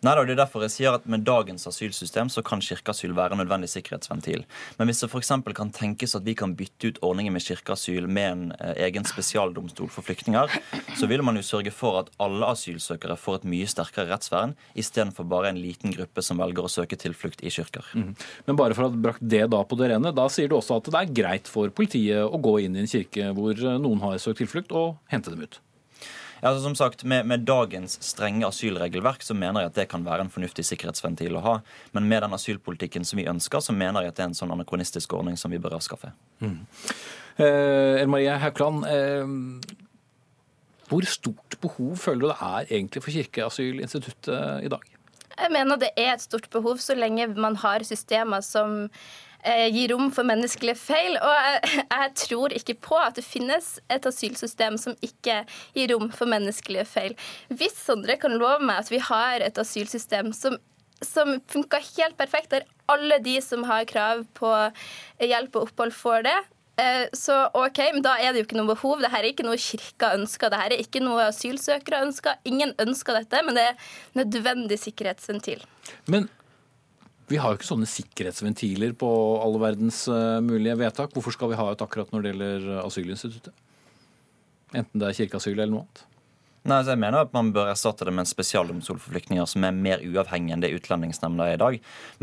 [0.04, 3.42] Nei, det er derfor jeg sier at Med dagens asylsystem så kan kirkeasyl være en
[3.42, 4.44] nødvendig sikkerhetsventil.
[4.78, 5.32] Men hvis det f.eks.
[5.56, 9.90] kan tenkes at vi kan bytte ut ordningen med kirkeasyl med en eh, egen spesialdomstol
[9.92, 10.52] for flyktninger,
[10.98, 15.28] så vil man jo sørge for at alle asylsøkere får et mye sterkere rettsvern, istedenfor
[15.28, 17.86] bare en liten gruppe som velger å søke tilflukt i kirker.
[17.94, 18.14] Mm.
[18.48, 20.80] Men bare for å ha brakt det da på det rene, da sier du også
[20.80, 24.02] at det er greit for politiet å gå inn i en kirke hvor eh, noen
[24.04, 25.60] har søkt tilflukt, og hente dem ut.
[26.44, 30.02] Ja, altså som sagt, med, med dagens strenge asylregelverk så mener jeg at det kan
[30.04, 31.54] være en fornuftig sikkerhetsventil å ha.
[31.96, 34.52] Men med den asylpolitikken som vi ønsker, så mener jeg at det er en sånn
[34.52, 36.12] anakronistisk ordning som vi bør avskaffe.
[36.44, 36.58] Mm.
[37.40, 39.32] Eh, Marie eh,
[40.92, 44.84] hvor stort behov føler du det er egentlig for kirkeasylinstituttet i dag?
[45.34, 48.90] Jeg mener det er et stort behov så lenge man har systemer som
[49.44, 51.16] eh, gir rom for menneskelige feil.
[51.20, 55.42] Og jeg tror ikke på at det finnes et asylsystem som ikke
[55.76, 57.16] gir rom for menneskelige feil.
[57.52, 60.58] Hvis Sondre kan love meg at vi har et asylsystem som
[61.04, 64.48] som funka helt perfekt, der alle de som har krav på
[65.20, 66.36] hjelp og opphold, får det.
[66.80, 69.02] Eh, Så OK, men da er det jo ikke noe behov.
[69.02, 70.50] Dette er ikke noe kirka ønsker.
[70.54, 72.38] Dette er ikke noe asylsøkere ønsker.
[72.48, 73.76] Ingen ønsker dette, men det er
[74.16, 75.60] nødvendig sikkerhetsventil.
[76.08, 76.30] Men
[77.30, 79.10] vi har jo ikke sånne sikkerhetsventiler på
[79.40, 81.14] alle verdens eh, mulige vedtak.
[81.14, 83.54] Hvorfor skal vi ha et akkurat når det gjelder asylinstituttet?
[84.74, 86.02] Enten det er kirkeasyl eller noe annet.
[86.64, 89.66] Nei, så jeg mener at Man bør erstatte det med en spesialdomstol for flyktninger som
[89.68, 91.74] er mer uavhengig enn det Utlendingsnemnda er i dag.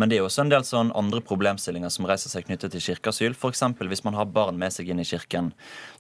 [0.02, 3.36] Men det er også en del sånn andre problemstillinger som reiser seg knyttet til kirkeasyl.
[3.38, 3.62] F.eks.
[3.78, 5.52] hvis man har barn med seg inn i kirken,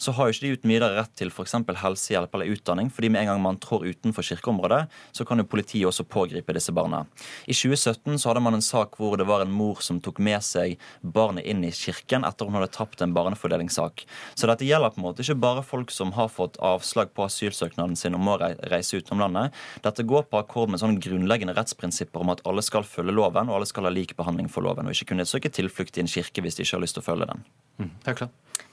[0.02, 1.54] så har jo ikke de uten videre rett til f.eks.
[1.84, 2.89] helsehjelp eller utdanning.
[2.89, 6.74] fordi med en gang man trår utenfor kirkeområdet, så kan jo politiet også pågripe disse
[6.74, 7.04] barna.
[7.46, 10.42] I 2017 så hadde man en sak hvor det var en mor som tok med
[10.42, 14.08] seg barnet inn i kirken etter hun hadde tapt en barnefordelingssak.
[14.34, 17.94] Så dette gjelder på en måte ikke bare folk som har fått avslag på asylsøknaden
[17.96, 19.58] sin om å reise utenom landet.
[19.86, 23.60] Dette går på akkord med sånne grunnleggende rettsprinsipper om at alle skal følge loven, og
[23.60, 26.44] alle skal ha lik behandling for loven, og ikke kunne søke tilflukt i en kirke
[26.44, 27.46] hvis de ikke har lyst til å følge den.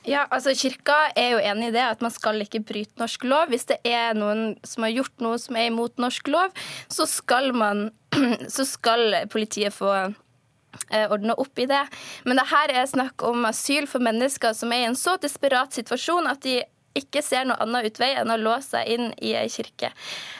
[0.09, 3.51] Ja, altså Kirka er jo enig i det, at man skal ikke bryte norsk lov.
[3.53, 6.55] Hvis det er noen som har gjort noe som er imot norsk lov,
[6.93, 7.91] så skal, man,
[8.57, 11.83] så skal politiet få eh, ordne opp i det.
[12.25, 15.77] Men det her er snakk om asyl for mennesker som er i en så desperat
[15.77, 16.63] situasjon at de
[16.99, 19.93] ikke ser noe annen utvei enn å låse seg inn i ei kirke.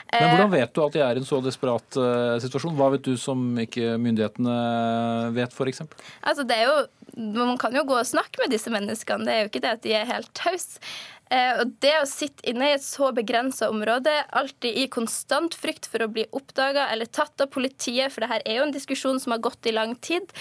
[0.09, 2.77] Men Eh, hvordan vet du at de er i en så desperat uh, situasjon?
[2.79, 4.55] Hva vet du som ikke myndighetene
[5.37, 5.85] vet, f.eks.?
[6.23, 6.79] Altså, det er jo,
[7.37, 9.85] man kan jo gå og snakke med disse menneskene, det er jo ikke det at
[9.85, 10.81] de er helt tause.
[11.31, 15.89] Eh, og det å sitte inne i et så begrensa område, alltid i konstant frykt
[15.91, 19.21] for å bli oppdaga eller tatt av politiet, for det her er jo en diskusjon
[19.21, 20.33] som har gått i lang tid,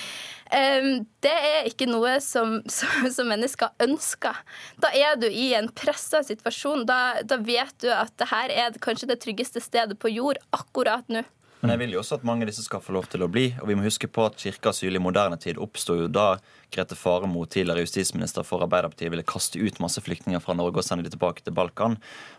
[0.52, 0.90] eh,
[1.26, 4.44] det er ikke noe som, som, som mennesker ønsker.
[4.84, 6.86] Da er du i en pressa situasjon.
[6.88, 11.08] Da, da vet du at det her er kanskje det tryggeste stedet på jord akkurat
[11.12, 11.26] nå.
[11.62, 13.50] Men jeg vil jo også at mange av disse skal få lov til å bli.
[13.62, 16.36] Og vi må huske på at kirkeasyl i moderne tid oppsto jo da
[16.74, 21.06] Grete Faremo, tidligere justisminister for Arbeiderpartiet, ville kaste ut masse flyktninger fra Norge og sende
[21.06, 21.96] dem tilbake til Balkan.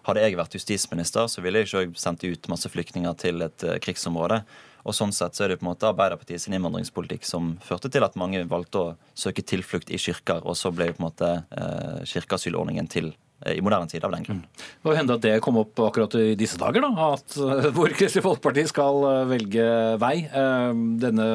[0.06, 3.78] Hadde jeg vært justisminister, så ville jeg ikke sendt ut masse flyktninger til et eh,
[3.84, 4.42] krigsområde.
[4.88, 8.04] Og sånn sett så er det på en måte Arbeiderpartiet sin innvandringspolitikk som førte til
[8.06, 12.04] at mange valgte å søke tilflukt i kirker, og så ble på en måte eh,
[12.08, 13.12] kirkeasylordningen til
[13.46, 14.40] i moderne tid av den grunn.
[14.82, 17.92] Hva hender hende at det kom opp akkurat i disse dager, da, at, eh, hvor
[17.94, 19.66] Kristelig Folkeparti skal eh, velge
[20.02, 20.14] vei.
[20.26, 21.28] Eh, Denne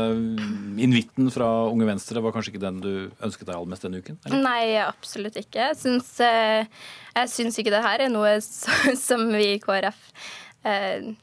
[0.84, 2.92] invitten fra Unge Venstre var kanskje ikke den du
[3.24, 4.20] ønsket deg aller mest denne uken?
[4.26, 4.44] eller?
[4.44, 5.70] Nei, absolutt ikke.
[5.72, 6.68] Jeg syns, eh,
[7.16, 8.36] jeg syns ikke det her er noe
[9.08, 10.04] som vi i KrF
[10.68, 11.14] eh,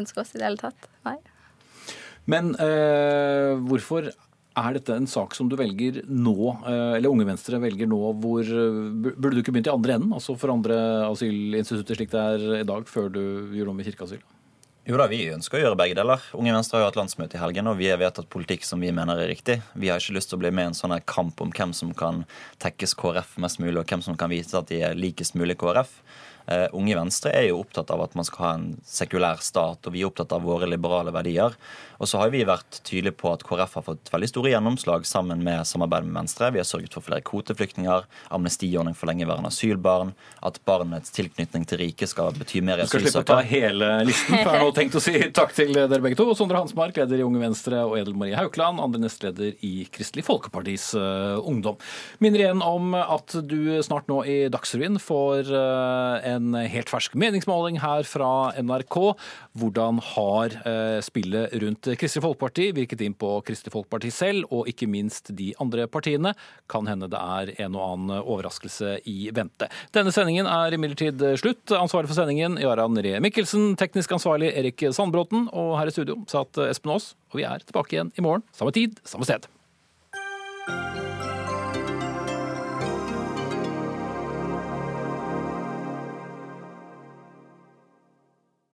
[0.00, 0.88] ønsker oss i det hele tatt.
[1.04, 1.18] Nei.
[2.30, 4.08] Men eh, hvorfor
[4.58, 6.36] er dette en sak som du velger nå,
[6.66, 8.80] eh, eller Unge Venstre velger nå, hvor eh,
[9.14, 10.76] Burde du ikke begynt i andre enden, altså for andre
[11.06, 13.22] asylinstitutter slik det er i dag, før du
[13.54, 14.22] gjør noe med kirkeasyl?
[14.88, 16.22] Jo da, Vi ønsker å gjøre begge deler.
[16.34, 18.90] Unge Venstre har jo hatt landsmøte i helgen, og vi har vedtatt politikk som vi
[18.96, 19.60] mener er riktig.
[19.78, 21.92] Vi har ikke lyst til å bli med i en sånn kamp om hvem som
[21.94, 22.24] kan
[22.64, 25.92] tekkes KrF mest mulig, og hvem som kan vise at de er likest mulig KrF.
[26.50, 29.94] Eh, Unge Venstre er jo opptatt av at man skal ha en sekulær stat, og
[29.94, 31.54] vi er opptatt av våre liberale verdier.
[32.00, 35.44] Og så har vi vært tydelige på at KrF har fått veldig store gjennomslag sammen
[35.44, 36.48] med samarbeidet med Venstre.
[36.54, 40.14] Vi har sørget for flere kvoteflyktninger, amnestiordning for lengeværende asylbarn,
[40.48, 43.90] at barnets tilknytning til riket skal bety mer i Du skal slippe å ta hele
[44.08, 44.32] listen.
[44.32, 46.30] For jeg har nå tenkt å si takk til dere begge to.
[46.38, 50.88] Sondre Hansmark, leder i Unge Venstre, og Edel Marie Haukeland, andre nestleder i Kristelig Folkepartis
[50.96, 51.76] eh, Ungdom.
[52.24, 57.78] Minner igjen om at du snart nå i Dagsrevyen får eh, en helt fersk meningsmåling
[57.82, 58.96] her fra NRK.
[59.60, 64.88] Hvordan har eh, spillet rundt Kristelig Folkeparti virket inn på Kristelig Folkeparti selv, og ikke
[64.90, 66.34] minst de andre partiene?
[66.70, 69.70] Kan hende det er en og annen overraskelse i vente.
[69.96, 71.76] Denne sendingen er imidlertid slutt.
[71.76, 76.60] Ansvarlig for sendingen Jarand Ree Mikkelsen, teknisk ansvarlig Erik Sandbråten, og her i studio satt
[76.70, 77.14] Espen Aas.
[77.30, 79.50] Og vi er tilbake igjen i morgen, samme tid, samme sted.